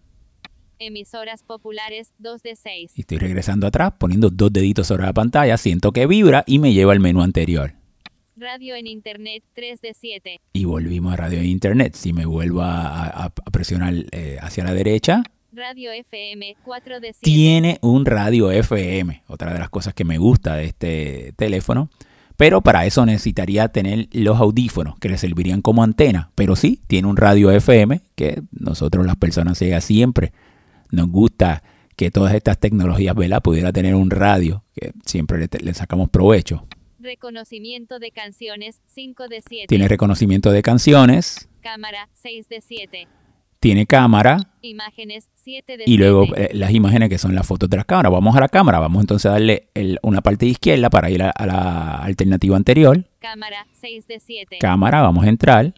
Emisoras 0.80 1.41
populares, 1.43 2.13
2 2.20 2.43
de 2.43 2.56
6. 2.56 2.91
Y 2.96 3.02
estoy 3.02 3.17
regresando 3.17 3.65
atrás, 3.67 3.93
poniendo 3.98 4.30
dos 4.30 4.54
deditos 4.54 4.88
sobre 4.88 5.04
la 5.04 5.13
pantalla, 5.13 5.58
siento 5.58 5.91
que 5.91 6.06
vibra 6.06 6.43
y 6.46 6.60
me 6.60 6.72
lleva 6.74 6.93
al 6.93 7.00
menú 7.00 7.22
anterior. 7.22 7.74
Radio 8.36 8.76
en 8.76 8.86
Internet, 8.86 9.43
3 9.56 9.82
de 9.82 9.93
7. 9.96 10.39
Y 10.54 10.65
volvimos 10.65 11.13
a 11.13 11.15
radio 11.17 11.39
e 11.39 11.46
internet. 11.46 11.96
Si 11.96 12.13
me 12.13 12.26
vuelvo 12.26 12.62
a, 12.62 13.08
a- 13.08 13.26
a 13.26 13.30
presionar 13.52 13.93
eh, 14.12 14.38
hacia 14.39 14.63
la 14.63 14.74
derecha, 14.74 15.24
Radio 15.58 15.91
FM, 15.91 16.56
4 16.63 17.00
de 17.00 17.13
7. 17.13 17.20
tiene 17.24 17.80
un 17.82 18.06
radio 18.06 18.52
FM. 18.52 19.24
Otra 19.26 19.52
de 19.52 19.58
las 19.58 19.72
cosas 19.72 19.96
que 19.96 20.06
me 20.06 20.20
gusta 20.20 20.54
de 20.54 20.65
este 20.65 21.34
teléfono. 21.36 21.89
Pero 22.36 22.62
para 22.62 22.86
eso 22.86 23.04
necesitaría 23.08 23.67
tener 23.70 24.08
los 24.12 24.38
audífonos 24.38 25.00
que 25.00 25.10
le 25.10 25.17
servirían 25.17 25.63
como 25.63 25.82
antena. 25.84 26.30
Pero 26.36 26.56
sí, 26.56 26.80
tiene 26.86 27.08
un 27.08 27.17
radio 27.17 27.50
FM 27.50 28.02
que 28.13 28.43
nosotros 28.52 29.04
las 29.08 29.15
personas 29.15 29.58
ciegas 29.58 29.84
siempre 29.84 30.32
nos 30.91 31.10
gusta 31.10 31.63
que 31.96 32.12
todas 32.12 32.36
estas 32.36 32.60
tecnologías, 32.60 33.15
¿verdad? 33.15 33.41
Pudiera 33.41 33.74
tener 33.74 33.96
un 33.96 34.12
radio 34.12 34.63
que 34.76 34.91
siempre 35.08 35.39
le, 35.39 35.50
le 35.60 35.74
sacamos 35.74 36.12
provecho. 36.12 36.67
Reconocimiento 37.00 37.98
de 37.98 38.12
canciones, 38.12 38.80
5 38.93 39.28
de 39.28 39.41
7. 39.41 39.65
Tiene 39.67 39.88
reconocimiento 39.88 40.52
de 40.52 40.62
canciones, 40.62 41.50
Cámara, 41.62 42.08
6 42.13 42.48
de 42.48 42.62
7. 42.62 43.08
Tiene 43.60 43.86
cámara 43.86 44.38
Imágenes, 44.62 45.30
7 45.36 45.78
de 45.78 45.84
y 45.88 45.98
luego 45.98 46.26
7. 46.26 46.43
eh, 46.43 46.50
las 46.56 46.72
imágenes 46.72 47.10
que 47.10 47.17
son 47.17 47.34
las 47.36 47.48
fotos 47.48 47.70
de 47.70 47.78
las 47.78 47.86
cámaras. 47.86 48.12
Vamos 48.12 48.36
a 48.36 48.39
la 48.41 48.50
cámara, 48.50 48.80
vamos 48.80 49.02
entonces 49.02 49.26
a 49.28 49.32
darle 49.34 49.70
el- 49.74 49.98
una 50.04 50.22
parte 50.22 50.46
de 50.46 50.52
izquierda 50.52 50.89
para 50.89 51.10
ir 51.10 51.24
a, 51.24 51.30
a 51.32 51.46
la 51.46 51.96
alternativa 52.04 52.56
anterior. 52.58 53.04
Cámara, 53.20 53.65
6 53.80 54.08
de 54.08 54.20
7. 54.20 54.58
Cámara, 54.60 55.02
vamos 55.02 55.26
a 55.26 55.30
entrar. 55.30 55.74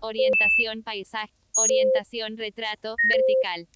Orientación 0.00 0.82
paisaje. 0.82 1.30
Orientación 1.54 2.36
retrato 2.38 2.96
vertical. 3.08 3.68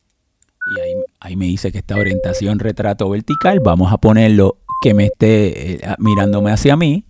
Y 0.66 0.80
ahí, 0.80 0.94
ahí 1.20 1.36
me 1.36 1.44
dice 1.44 1.70
que 1.70 1.78
esta 1.78 1.94
orientación 1.96 2.58
retrato 2.58 3.08
vertical, 3.10 3.60
vamos 3.60 3.92
a 3.92 3.98
ponerlo 3.98 4.56
que 4.82 4.94
me 4.94 5.04
esté 5.06 5.74
eh, 5.74 5.80
mirándome 5.98 6.50
hacia 6.50 6.74
mí. 6.76 7.04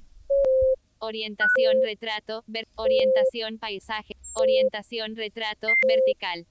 Orientación 1.07 1.75
retrato 1.85 2.43
ver- 2.49 2.67
orientación 2.75 3.59
paisaje. 3.59 4.17
Orientación 4.35 5.15
retrato 5.15 5.69
vertical. 5.87 6.47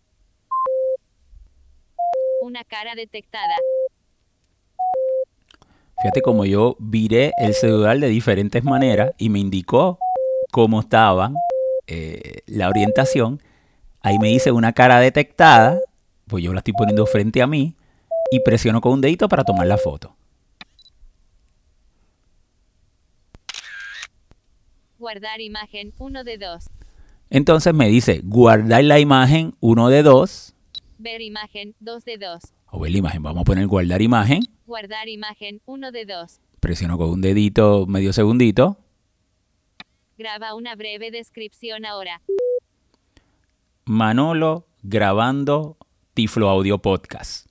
Una 2.42 2.64
cara 2.64 2.96
detectada. 2.96 3.54
Fíjate 6.02 6.22
como 6.22 6.46
yo 6.46 6.78
viré 6.80 7.34
el 7.38 7.54
celular 7.54 8.00
de 8.00 8.08
diferentes 8.08 8.64
maneras 8.64 9.12
y 9.18 9.28
me 9.28 9.40
indicó 9.40 10.00
cómo 10.54 10.80
estaba 10.80 11.32
eh, 11.88 12.40
la 12.46 12.70
orientación. 12.70 13.42
Ahí 14.04 14.18
me 14.20 14.30
dice 14.30 14.54
una 14.54 14.72
cara 14.72 15.02
detectada, 15.02 15.82
pues 16.28 16.46
yo 16.46 16.54
la 16.54 16.60
estoy 16.60 16.74
poniendo 16.76 17.06
frente 17.06 17.42
a 17.42 17.48
mí 17.48 17.76
y 18.32 18.40
presiono 18.40 18.80
con 18.80 18.94
un 18.94 19.02
dedito 19.02 19.28
para 19.28 19.44
tomar 19.44 19.68
la 19.68 19.78
foto. 19.78 20.16
Guardar 25.06 25.40
imagen 25.40 25.94
1 26.00 26.24
de 26.24 26.40
2. 26.40 26.66
Entonces 27.30 27.76
me 27.76 27.88
dice 27.90 28.22
guardar 28.24 28.84
la 28.86 29.00
imagen 29.00 29.54
uno 29.60 29.90
de 29.90 30.02
dos 30.02 30.56
Ver 30.98 31.22
imagen 31.22 31.76
2 31.80 32.06
de 32.06 32.18
2. 32.18 32.42
o 32.72 32.80
ver 32.80 32.92
la 32.92 32.98
imagen. 32.98 33.22
Vamos 33.22 33.42
a 33.42 33.44
poner 33.44 33.68
guardar 33.68 34.02
imagen. 34.02 34.40
Guardar 34.66 35.08
imagen 35.08 35.62
1 35.68 35.92
de 35.92 36.06
2. 36.06 36.40
Presiono 36.60 36.98
con 36.98 37.12
un 37.12 37.22
dedito 37.22 37.86
medio 37.86 38.14
segundito. 38.14 38.80
Graba 40.18 40.56
una 40.56 40.76
breve 40.76 41.12
descripción 41.12 41.86
ahora. 41.86 42.24
Manolo 43.86 44.66
grabando 44.82 45.78
Tiflo 46.16 46.50
Audio 46.50 46.80
Podcast. 46.80 47.48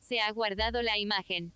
Se 0.00 0.20
ha 0.20 0.30
guardado 0.32 0.82
la 0.82 0.98
imagen. 0.98 1.52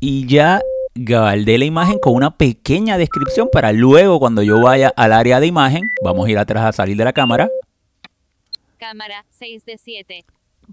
y 0.00 0.26
ya 0.26 0.60
guardé 1.02 1.56
la 1.56 1.64
imagen 1.64 1.98
con 1.98 2.14
una 2.14 2.36
pequeña 2.36 2.98
descripción 2.98 3.48
para 3.50 3.72
luego 3.72 4.18
cuando 4.18 4.42
yo 4.42 4.60
vaya 4.60 4.92
al 4.96 5.14
área 5.14 5.40
de 5.40 5.46
imagen, 5.46 5.90
vamos 6.04 6.26
a 6.26 6.30
ir 6.30 6.38
atrás 6.38 6.64
a 6.64 6.72
salir 6.72 6.96
de 6.96 7.04
la 7.04 7.12
cámara, 7.14 7.48
Cámara 8.76 9.24
6 9.30 9.64
de 9.64 9.78
7. 9.78 10.24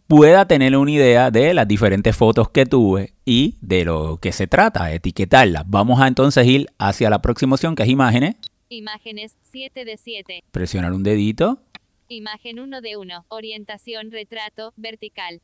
pueda 0.08 0.46
tener 0.46 0.76
una 0.76 0.92
idea 0.92 1.32
de 1.32 1.54
las 1.54 1.68
diferentes 1.68 2.16
fotos 2.16 2.50
que 2.50 2.66
tuve 2.66 3.14
y 3.24 3.56
de 3.62 3.86
lo 3.86 4.18
que 4.18 4.32
se 4.34 4.48
trata, 4.48 4.92
etiquetarlas. 4.94 5.64
Vamos 5.66 6.02
a 6.02 6.08
entonces 6.08 6.46
ir 6.46 6.68
hacia 6.78 7.10
la 7.10 7.22
próxima 7.22 7.56
opción 7.56 7.76
que 7.76 7.84
es 7.84 7.90
imágenes, 7.90 8.36
Imágenes 8.70 9.38
7 9.44 9.86
de 9.86 9.96
7. 9.96 10.44
presionar 10.52 10.92
un 10.92 11.04
dedito, 11.04 11.58
Imagen 12.10 12.60
1 12.60 12.82
de 12.82 12.98
1. 12.98 13.26
Orientación 13.30 14.12
retrato 14.12 14.74
vertical. 14.76 15.42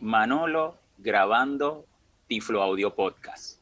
Manolo 0.00 0.76
grabando 0.98 1.86
Tiflo 2.28 2.62
Audio 2.62 2.94
Podcast. 2.94 3.55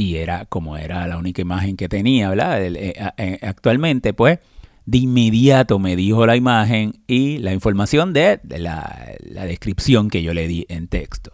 Y 0.00 0.16
era 0.16 0.46
como 0.46 0.78
era 0.78 1.06
la 1.06 1.18
única 1.18 1.42
imagen 1.42 1.76
que 1.76 1.86
tenía, 1.86 2.30
¿verdad? 2.30 2.64
Eh, 2.64 2.94
eh, 3.18 3.38
actualmente, 3.42 4.14
pues, 4.14 4.38
de 4.86 4.96
inmediato 4.96 5.78
me 5.78 5.94
dijo 5.94 6.24
la 6.24 6.36
imagen 6.36 7.02
y 7.06 7.36
la 7.36 7.52
información 7.52 8.14
de, 8.14 8.40
de 8.42 8.60
la, 8.60 9.14
la 9.20 9.44
descripción 9.44 10.08
que 10.08 10.22
yo 10.22 10.32
le 10.32 10.48
di 10.48 10.64
en 10.70 10.88
texto. 10.88 11.32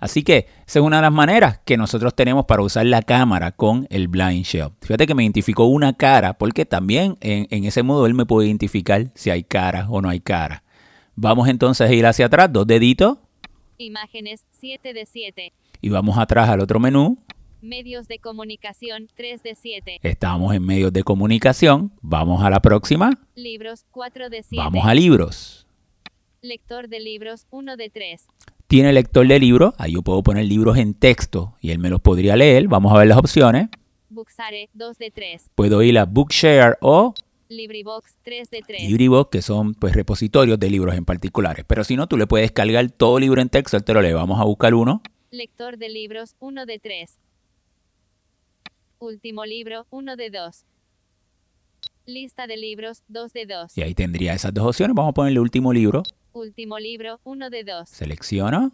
Así 0.00 0.24
que 0.24 0.48
esa 0.66 0.80
es 0.80 0.84
una 0.84 0.96
de 0.96 1.02
las 1.02 1.12
maneras 1.12 1.60
que 1.64 1.76
nosotros 1.76 2.12
tenemos 2.16 2.44
para 2.46 2.62
usar 2.62 2.86
la 2.86 3.02
cámara 3.02 3.52
con 3.52 3.86
el 3.88 4.08
Blind 4.08 4.44
Shell. 4.44 4.70
Fíjate 4.80 5.06
que 5.06 5.14
me 5.14 5.22
identificó 5.22 5.66
una 5.66 5.92
cara, 5.92 6.38
porque 6.38 6.66
también 6.66 7.16
en, 7.20 7.46
en 7.50 7.64
ese 7.66 7.84
modo 7.84 8.04
él 8.04 8.14
me 8.14 8.26
puede 8.26 8.48
identificar 8.48 9.12
si 9.14 9.30
hay 9.30 9.44
cara 9.44 9.86
o 9.88 10.02
no 10.02 10.08
hay 10.08 10.18
cara. 10.18 10.64
Vamos 11.14 11.46
entonces 11.48 11.88
a 11.88 11.92
ir 11.92 12.04
hacia 12.04 12.26
atrás, 12.26 12.52
dos 12.52 12.66
deditos, 12.66 13.18
Imágenes 13.78 14.44
7 14.50 14.92
de 14.92 15.06
7. 15.06 15.52
y 15.80 15.88
vamos 15.88 16.18
atrás 16.18 16.48
al 16.48 16.58
otro 16.58 16.80
menú. 16.80 17.16
Medios 17.60 18.06
de 18.06 18.20
comunicación 18.20 19.08
3 19.16 19.42
de 19.42 19.54
7. 19.56 19.98
Estamos 20.04 20.54
en 20.54 20.64
medios 20.64 20.92
de 20.92 21.02
comunicación. 21.02 21.90
Vamos 22.02 22.44
a 22.44 22.50
la 22.50 22.62
próxima. 22.62 23.18
Libros 23.34 23.84
4 23.90 24.30
de 24.30 24.44
7. 24.44 24.56
Vamos 24.56 24.86
a 24.86 24.94
libros. 24.94 25.66
Lector 26.40 26.88
de 26.88 27.00
libros 27.00 27.48
1 27.50 27.76
de 27.76 27.90
3. 27.90 28.26
Tiene 28.68 28.92
lector 28.92 29.26
de 29.26 29.40
libros. 29.40 29.74
Ahí 29.76 29.94
yo 29.94 30.02
puedo 30.02 30.22
poner 30.22 30.44
libros 30.44 30.78
en 30.78 30.94
texto 30.94 31.56
y 31.60 31.72
él 31.72 31.80
me 31.80 31.90
los 31.90 32.00
podría 32.00 32.36
leer. 32.36 32.68
Vamos 32.68 32.92
a 32.94 32.98
ver 32.98 33.08
las 33.08 33.18
opciones. 33.18 33.68
Buxare 34.08 34.68
2 34.74 34.96
de 34.98 35.10
3. 35.10 35.50
Puedo 35.56 35.82
ir 35.82 35.98
a 35.98 36.04
Bookshare 36.04 36.76
o 36.80 37.12
LibriVox 37.48 38.18
3 38.22 38.50
de 38.50 38.62
3. 38.64 38.82
LibriVox, 38.82 39.30
que 39.30 39.42
son 39.42 39.74
pues 39.74 39.96
repositorios 39.96 40.60
de 40.60 40.70
libros 40.70 40.94
en 40.94 41.04
particulares. 41.04 41.64
Pero 41.66 41.82
si 41.82 41.96
no, 41.96 42.06
tú 42.06 42.16
le 42.16 42.28
puedes 42.28 42.52
cargar 42.52 42.88
todo 42.92 43.18
libro 43.18 43.42
en 43.42 43.48
texto, 43.48 43.76
él 43.76 43.82
te 43.82 43.94
lo 43.94 44.00
lee. 44.00 44.12
Vamos 44.12 44.40
a 44.40 44.44
buscar 44.44 44.74
uno. 44.74 45.02
Lector 45.32 45.76
de 45.76 45.88
libros 45.88 46.36
1 46.38 46.64
de 46.64 46.78
3. 46.78 47.18
Último 49.00 49.44
libro 49.44 49.86
1 49.90 50.16
de 50.16 50.30
2. 50.30 50.64
Lista 52.06 52.48
de 52.48 52.56
libros 52.56 53.04
2 53.06 53.32
de 53.32 53.46
2. 53.46 53.78
Y 53.78 53.82
ahí 53.82 53.94
tendría 53.94 54.34
esas 54.34 54.52
dos 54.52 54.66
opciones. 54.66 54.96
Vamos 54.96 55.10
a 55.10 55.14
ponerle 55.14 55.38
último 55.38 55.72
libro. 55.72 56.02
Último 56.32 56.80
libro 56.80 57.20
1 57.22 57.50
de 57.50 57.62
2. 57.62 57.88
Selecciono. 57.88 58.72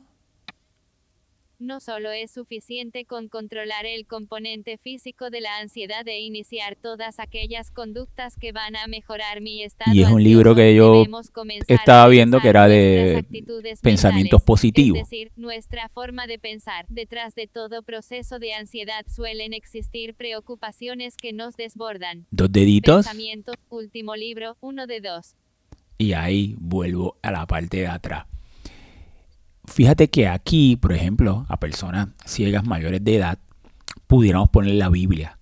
No 1.58 1.80
solo 1.80 2.10
es 2.10 2.32
suficiente 2.32 3.04
con 3.04 3.28
controlar 3.28 3.86
el 3.86 4.06
componente 4.06 4.76
físico 4.78 5.30
de 5.30 5.40
la 5.40 5.58
ansiedad 5.58 6.06
e 6.06 6.20
iniciar 6.20 6.76
todas 6.76 7.20
aquellas 7.20 7.70
conductas 7.70 8.36
que 8.36 8.52
van 8.52 8.76
a 8.76 8.86
mejorar 8.86 9.40
mi 9.40 9.62
estado 9.62 9.94
Y 9.94 10.02
es 10.02 10.10
un 10.10 10.22
libro 10.22 10.54
que 10.54 10.74
yo 10.74 11.04
estaba 11.68 12.08
viendo 12.08 12.40
que 12.40 12.48
era 12.48 12.66
de 12.66 13.24
pensamientos 13.82 14.42
positivos. 14.42 15.00
Es 15.00 15.10
decir, 15.10 15.32
nuestra 15.36 15.88
forma 15.88 16.26
de 16.26 16.38
pensar. 16.38 16.86
Detrás 16.88 17.34
de 17.34 17.46
todo 17.46 17.82
proceso 17.82 18.38
de 18.38 18.54
ansiedad 18.54 19.04
suelen 19.08 19.52
existir 19.52 20.14
preocupaciones 20.14 21.16
que 21.16 21.32
nos 21.32 21.56
desbordan. 21.56 22.26
Dos 22.30 22.50
deditos. 22.50 23.06
Pensamiento, 23.06 23.52
último 23.68 24.16
libro, 24.16 24.56
uno 24.60 24.86
de 24.86 25.00
dos. 25.00 25.34
y 25.98 26.12
ahí 26.12 26.56
vuelvo 26.58 27.16
a 27.22 27.30
la 27.30 27.46
parte 27.46 27.78
de 27.78 27.86
atrás. 27.86 28.26
Fíjate 29.66 30.08
que 30.08 30.28
aquí, 30.28 30.76
por 30.76 30.92
ejemplo, 30.92 31.46
a 31.48 31.58
personas 31.58 32.08
ciegas 32.24 32.64
mayores 32.64 33.02
de 33.02 33.16
edad, 33.16 33.38
pudiéramos 34.06 34.50
poner 34.50 34.74
la 34.74 34.88
Biblia 34.88 35.38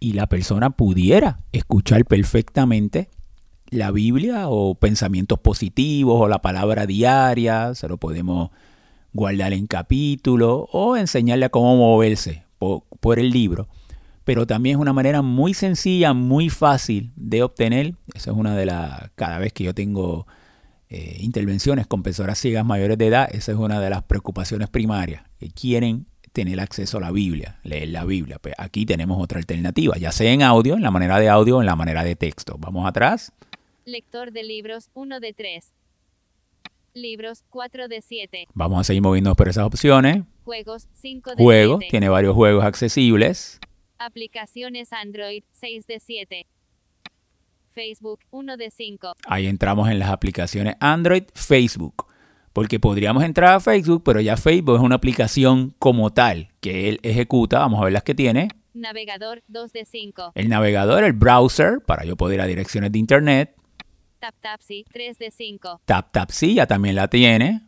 y 0.00 0.12
la 0.12 0.26
persona 0.26 0.70
pudiera 0.70 1.40
escuchar 1.52 2.04
perfectamente 2.04 3.10
la 3.70 3.90
Biblia 3.90 4.48
o 4.48 4.74
pensamientos 4.74 5.38
positivos 5.38 6.20
o 6.20 6.28
la 6.28 6.40
palabra 6.40 6.86
diaria, 6.86 7.74
se 7.74 7.88
lo 7.88 7.96
podemos 7.96 8.50
guardar 9.12 9.52
en 9.52 9.66
capítulo 9.66 10.68
o 10.72 10.96
enseñarle 10.96 11.46
a 11.46 11.50
cómo 11.50 11.76
moverse 11.76 12.44
por, 12.58 12.84
por 13.00 13.18
el 13.18 13.30
libro. 13.30 13.68
Pero 14.24 14.46
también 14.46 14.76
es 14.76 14.80
una 14.80 14.92
manera 14.92 15.22
muy 15.22 15.54
sencilla, 15.54 16.14
muy 16.14 16.48
fácil 16.48 17.12
de 17.14 17.42
obtener. 17.42 17.94
Esa 18.14 18.30
es 18.30 18.36
una 18.36 18.56
de 18.56 18.66
las, 18.66 19.10
cada 19.14 19.38
vez 19.38 19.52
que 19.52 19.64
yo 19.64 19.74
tengo 19.74 20.26
eh, 20.94 21.16
intervenciones 21.18 21.88
con 21.88 22.04
personas 22.04 22.38
ciegas 22.38 22.64
mayores 22.64 22.96
de 22.96 23.08
edad, 23.08 23.28
esa 23.34 23.50
es 23.50 23.58
una 23.58 23.80
de 23.80 23.90
las 23.90 24.04
preocupaciones 24.04 24.68
primarias, 24.68 25.24
que 25.40 25.50
quieren 25.50 26.06
tener 26.32 26.60
acceso 26.60 26.98
a 26.98 27.00
la 27.00 27.10
Biblia, 27.10 27.58
leer 27.64 27.88
la 27.88 28.04
Biblia. 28.04 28.38
Pues 28.38 28.54
aquí 28.58 28.86
tenemos 28.86 29.20
otra 29.20 29.38
alternativa, 29.38 29.96
ya 29.96 30.12
sea 30.12 30.30
en 30.30 30.42
audio, 30.42 30.76
en 30.76 30.82
la 30.82 30.92
manera 30.92 31.18
de 31.18 31.28
audio 31.28 31.56
o 31.56 31.60
en 31.60 31.66
la 31.66 31.74
manera 31.74 32.04
de 32.04 32.14
texto. 32.14 32.54
Vamos 32.60 32.86
atrás. 32.86 33.32
Lector 33.84 34.30
de 34.30 34.44
libros, 34.44 34.88
uno 34.94 35.18
de 35.18 35.32
tres. 35.32 35.72
Libros, 36.92 37.42
4 37.50 37.88
de 37.88 38.00
7. 38.00 38.46
Vamos 38.54 38.78
a 38.78 38.84
seguir 38.84 39.02
moviéndonos 39.02 39.36
por 39.36 39.48
esas 39.48 39.64
opciones. 39.64 40.22
Juegos, 40.44 40.86
5 40.92 41.30
de 41.30 41.42
Juegos, 41.42 41.78
7. 41.80 41.90
tiene 41.90 42.08
varios 42.08 42.36
juegos 42.36 42.64
accesibles. 42.64 43.58
Aplicaciones 43.98 44.92
Android, 44.92 45.42
6 45.54 45.88
de 45.88 45.98
7. 45.98 46.46
Facebook, 47.74 48.20
1 48.30 48.56
de 48.56 48.70
5. 48.70 49.14
Ahí 49.26 49.46
entramos 49.46 49.90
en 49.90 49.98
las 49.98 50.10
aplicaciones 50.10 50.76
Android, 50.80 51.24
Facebook. 51.34 52.06
Porque 52.52 52.78
podríamos 52.78 53.24
entrar 53.24 53.54
a 53.54 53.60
Facebook, 53.60 54.02
pero 54.04 54.20
ya 54.20 54.36
Facebook 54.36 54.76
es 54.76 54.82
una 54.82 54.94
aplicación 54.94 55.74
como 55.80 56.12
tal 56.12 56.52
que 56.60 56.88
él 56.88 57.00
ejecuta. 57.02 57.58
Vamos 57.58 57.80
a 57.80 57.84
ver 57.84 57.92
las 57.92 58.04
que 58.04 58.14
tiene. 58.14 58.48
Navegador, 58.74 59.42
2 59.48 59.72
de 59.72 59.84
5. 59.84 60.32
El 60.36 60.48
navegador, 60.48 61.02
el 61.02 61.12
browser, 61.12 61.80
para 61.84 62.04
yo 62.04 62.16
poder 62.16 62.36
ir 62.36 62.40
a 62.42 62.46
direcciones 62.46 62.92
de 62.92 62.98
internet. 63.00 63.56
TapTapsi, 64.20 64.84
3 64.92 65.18
de 65.18 65.30
5. 65.32 65.80
TapTapSee 65.84 66.54
ya 66.54 66.66
también 66.66 66.94
la 66.94 67.08
tiene. 67.08 67.62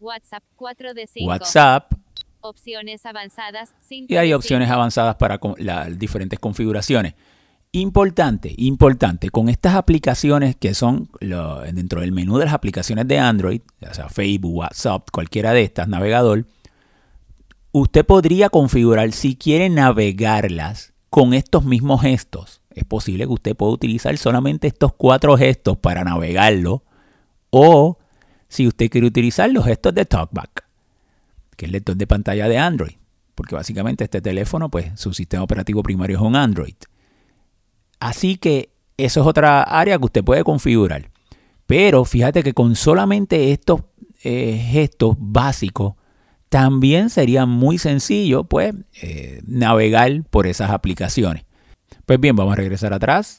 WhatsApp, 0.00 0.42
4 0.56 0.92
de 0.94 1.06
5. 1.06 1.28
WhatsApp. 1.28 1.92
Opciones 2.40 3.06
avanzadas. 3.06 3.72
Y 3.88 4.16
hay 4.16 4.32
opciones 4.32 4.68
avanzadas 4.68 5.14
para 5.14 5.38
las 5.58 5.96
diferentes 5.96 6.40
configuraciones. 6.40 7.14
Importante, 7.74 8.52
importante, 8.58 9.30
con 9.30 9.48
estas 9.48 9.76
aplicaciones 9.76 10.56
que 10.56 10.74
son 10.74 11.08
dentro 11.72 12.02
del 12.02 12.12
menú 12.12 12.36
de 12.36 12.44
las 12.44 12.52
aplicaciones 12.52 13.08
de 13.08 13.18
Android, 13.18 13.62
ya 13.80 13.94
sea 13.94 14.10
Facebook, 14.10 14.54
WhatsApp, 14.56 15.08
cualquiera 15.10 15.54
de 15.54 15.62
estas, 15.62 15.88
navegador, 15.88 16.44
usted 17.72 18.04
podría 18.04 18.50
configurar 18.50 19.12
si 19.12 19.36
quiere 19.36 19.70
navegarlas 19.70 20.92
con 21.08 21.32
estos 21.32 21.64
mismos 21.64 22.02
gestos. 22.02 22.60
Es 22.74 22.84
posible 22.84 23.24
que 23.24 23.32
usted 23.32 23.56
pueda 23.56 23.72
utilizar 23.72 24.18
solamente 24.18 24.66
estos 24.66 24.92
cuatro 24.92 25.38
gestos 25.38 25.78
para 25.78 26.04
navegarlo 26.04 26.84
o 27.48 27.96
si 28.48 28.66
usted 28.66 28.90
quiere 28.90 29.06
utilizar 29.06 29.50
los 29.50 29.64
gestos 29.64 29.94
de 29.94 30.04
TalkBack, 30.04 30.66
que 31.56 31.64
es 31.64 31.68
el 31.68 31.72
lector 31.72 31.96
de 31.96 32.06
pantalla 32.06 32.48
de 32.48 32.58
Android, 32.58 32.96
porque 33.34 33.54
básicamente 33.54 34.04
este 34.04 34.20
teléfono, 34.20 34.70
pues 34.70 35.00
su 35.00 35.14
sistema 35.14 35.42
operativo 35.42 35.82
primario 35.82 36.18
es 36.18 36.22
un 36.22 36.36
Android. 36.36 36.74
Así 38.02 38.36
que 38.36 38.70
eso 38.96 39.20
es 39.20 39.26
otra 39.28 39.62
área 39.62 39.96
que 39.96 40.06
usted 40.06 40.24
puede 40.24 40.42
configurar. 40.42 41.12
Pero 41.66 42.04
fíjate 42.04 42.42
que 42.42 42.52
con 42.52 42.74
solamente 42.74 43.52
estos 43.52 43.82
eh, 44.24 44.56
gestos 44.56 45.14
básicos, 45.20 45.94
también 46.48 47.10
sería 47.10 47.46
muy 47.46 47.78
sencillo 47.78 48.42
pues 48.42 48.74
eh, 49.00 49.40
navegar 49.46 50.24
por 50.30 50.48
esas 50.48 50.70
aplicaciones. 50.70 51.44
Pues 52.04 52.18
bien, 52.18 52.34
vamos 52.34 52.54
a 52.54 52.56
regresar 52.56 52.92
atrás. 52.92 53.38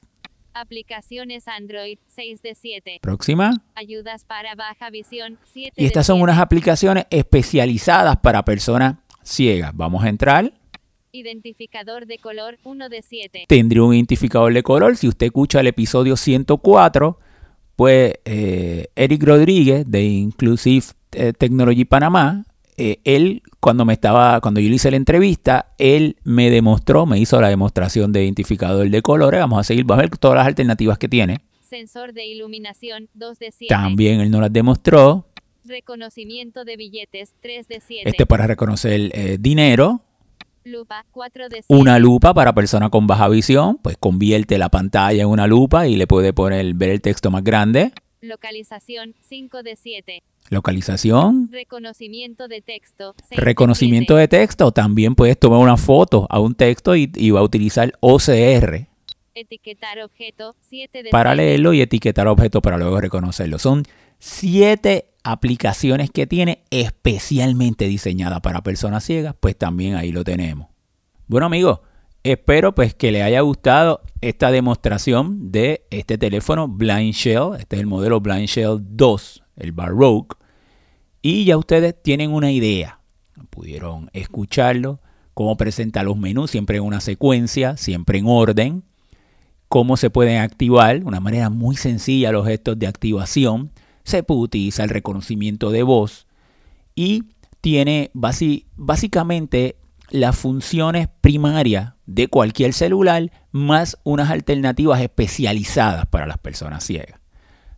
Aplicaciones 0.53 1.49
Android 1.49 1.99
6 2.07 2.41
de 2.41 2.55
7. 2.55 2.99
Próxima. 3.01 3.51
Ayudas 3.75 4.23
para 4.23 4.55
baja 4.55 4.89
visión 4.91 5.39
7 5.51 5.73
Y 5.75 5.85
estas 5.85 6.05
son 6.05 6.21
unas 6.21 6.39
aplicaciones 6.39 7.05
especializadas 7.09 8.15
para 8.15 8.45
personas 8.45 8.95
ciegas. 9.23 9.71
Vamos 9.75 10.05
a 10.05 10.07
entrar. 10.07 10.53
Identificador 11.13 12.07
de 12.07 12.17
color 12.17 12.57
1 12.63 12.89
de 12.89 13.01
7. 13.01 13.45
Tendría 13.47 13.83
un 13.83 13.93
identificador 13.93 14.53
de 14.53 14.63
color. 14.63 14.97
Si 14.97 15.07
usted 15.07 15.27
escucha 15.27 15.59
el 15.59 15.67
episodio 15.67 16.17
104, 16.17 17.19
pues 17.75 18.15
eh, 18.25 18.87
Eric 18.95 19.23
Rodríguez 19.23 19.89
de 19.89 20.03
Inclusive 20.03 20.87
eh, 21.11 21.31
Technology 21.31 21.85
Panamá 21.85 22.45
eh, 22.77 22.99
él, 23.03 23.43
cuando 23.59 23.85
me 23.85 23.93
estaba, 23.93 24.41
cuando 24.41 24.59
yo 24.59 24.69
le 24.69 24.75
hice 24.75 24.89
la 24.89 24.97
entrevista, 24.97 25.73
él 25.77 26.17
me 26.23 26.49
demostró, 26.49 27.05
me 27.05 27.19
hizo 27.19 27.39
la 27.39 27.49
demostración 27.49 28.11
de 28.11 28.23
identificador 28.23 28.89
de 28.89 29.01
colores. 29.01 29.39
Vamos 29.39 29.59
a 29.59 29.63
seguir, 29.63 29.85
vamos 29.85 29.99
a 30.03 30.07
ver 30.07 30.17
todas 30.17 30.37
las 30.37 30.47
alternativas 30.47 30.97
que 30.97 31.07
tiene. 31.07 31.41
Sensor 31.61 32.13
de 32.13 32.25
iluminación 32.25 33.09
2 33.13 33.39
de 33.39 33.51
7. 33.51 33.65
También 33.69 34.21
él 34.21 34.31
no 34.31 34.41
las 34.41 34.51
demostró. 34.51 35.27
Reconocimiento 35.65 36.65
de 36.65 36.77
billetes 36.77 37.33
3 37.41 37.67
de 37.67 37.79
7. 37.79 38.09
Este 38.09 38.25
para 38.25 38.47
reconocer 38.47 39.11
eh, 39.13 39.37
dinero. 39.39 40.01
Lupa 40.65 41.05
4 41.11 41.49
de 41.49 41.63
7. 41.63 41.65
Una 41.67 41.99
lupa 41.99 42.33
para 42.33 42.53
persona 42.53 42.89
con 42.89 43.05
baja 43.05 43.27
visión, 43.27 43.79
pues 43.81 43.97
convierte 43.97 44.57
la 44.57 44.69
pantalla 44.69 45.23
en 45.23 45.29
una 45.29 45.45
lupa 45.45 45.87
y 45.87 45.95
le 45.95 46.07
puede 46.07 46.31
poner 46.31 46.73
ver 46.73 46.89
el 46.89 47.01
texto 47.01 47.31
más 47.31 47.43
grande. 47.43 47.91
Localización 48.21 49.15
5 49.21 49.63
de 49.63 49.75
7. 49.75 50.23
Localización. 50.49 51.49
Reconocimiento 51.51 52.47
de 52.47 52.61
texto. 52.61 53.15
Reconocimiento 53.31 54.15
de 54.15 54.29
texto. 54.29 54.71
También 54.71 55.15
puedes 55.15 55.37
tomar 55.37 55.59
una 55.59 55.75
foto 55.75 56.27
a 56.29 56.39
un 56.39 56.55
texto 56.55 56.95
y, 56.95 57.31
va 57.31 57.41
a 57.41 57.43
utilizar 57.43 57.91
OCR. 57.99 58.87
Etiquetar 59.35 59.99
objeto. 59.99 60.55
para 61.11 61.35
leerlo 61.35 61.73
y 61.73 61.81
etiquetar 61.81 62.27
objeto 62.27 62.61
para 62.61 62.77
luego 62.77 63.01
reconocerlo. 63.01 63.59
Son 63.59 63.83
siete 64.25 65.09
aplicaciones 65.25 66.09
que 66.09 66.25
tiene 66.25 66.63
especialmente 66.69 67.89
diseñadas 67.89 68.39
para 68.39 68.63
personas 68.63 69.03
ciegas. 69.03 69.35
Pues 69.37 69.57
también 69.57 69.95
ahí 69.95 70.13
lo 70.13 70.23
tenemos. 70.23 70.69
Bueno 71.27 71.47
amigos, 71.47 71.81
espero 72.23 72.73
pues 72.73 72.93
que 72.93 73.11
le 73.11 73.21
haya 73.21 73.41
gustado 73.41 74.01
esta 74.21 74.49
demostración 74.49 75.51
de 75.51 75.85
este 75.89 76.17
teléfono 76.17 76.69
Blind 76.69 77.13
Shell. 77.13 77.59
Este 77.59 77.75
es 77.75 77.81
el 77.81 77.85
modelo 77.85 78.21
Blind 78.21 78.47
Shell 78.47 78.77
2 78.81 79.43
el 79.57 79.73
Baroque, 79.73 80.37
y 81.21 81.43
ya 81.43 81.57
ustedes 81.57 81.93
tienen 82.01 82.31
una 82.31 82.49
idea. 82.49 83.01
Pudieron 83.49 84.09
escucharlo, 84.13 85.01
cómo 85.33 85.57
presenta 85.57 86.01
los 86.01 86.17
menús, 86.17 86.49
siempre 86.49 86.77
en 86.77 86.83
una 86.83 87.01
secuencia, 87.01 87.75
siempre 87.75 88.19
en 88.19 88.25
orden, 88.27 88.83
cómo 89.67 89.97
se 89.97 90.09
pueden 90.09 90.39
activar, 90.39 91.03
una 91.03 91.19
manera 91.19 91.49
muy 91.49 91.75
sencilla 91.75 92.31
los 92.31 92.47
gestos 92.47 92.79
de 92.79 92.87
activación, 92.87 93.71
se 94.03 94.23
puede 94.23 94.41
utilizar 94.41 94.85
el 94.85 94.89
reconocimiento 94.89 95.69
de 95.71 95.83
voz 95.83 96.25
y 96.95 97.25
tiene 97.61 98.11
básicamente 98.13 99.77
las 100.09 100.37
funciones 100.37 101.07
primarias 101.21 101.93
de 102.05 102.27
cualquier 102.27 102.73
celular 102.73 103.31
más 103.51 103.97
unas 104.03 104.29
alternativas 104.29 104.99
especializadas 105.01 106.05
para 106.05 106.27
las 106.27 106.37
personas 106.37 106.83
ciegas. 106.83 107.19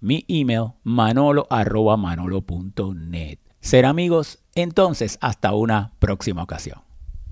mi 0.00 0.26
email, 0.28 0.72
manolo.manolo.net. 0.82 3.38
Ser 3.60 3.86
amigos, 3.86 4.42
entonces 4.54 5.16
hasta 5.20 5.54
una 5.54 5.92
próxima 5.98 6.42
ocasión. 6.42 6.89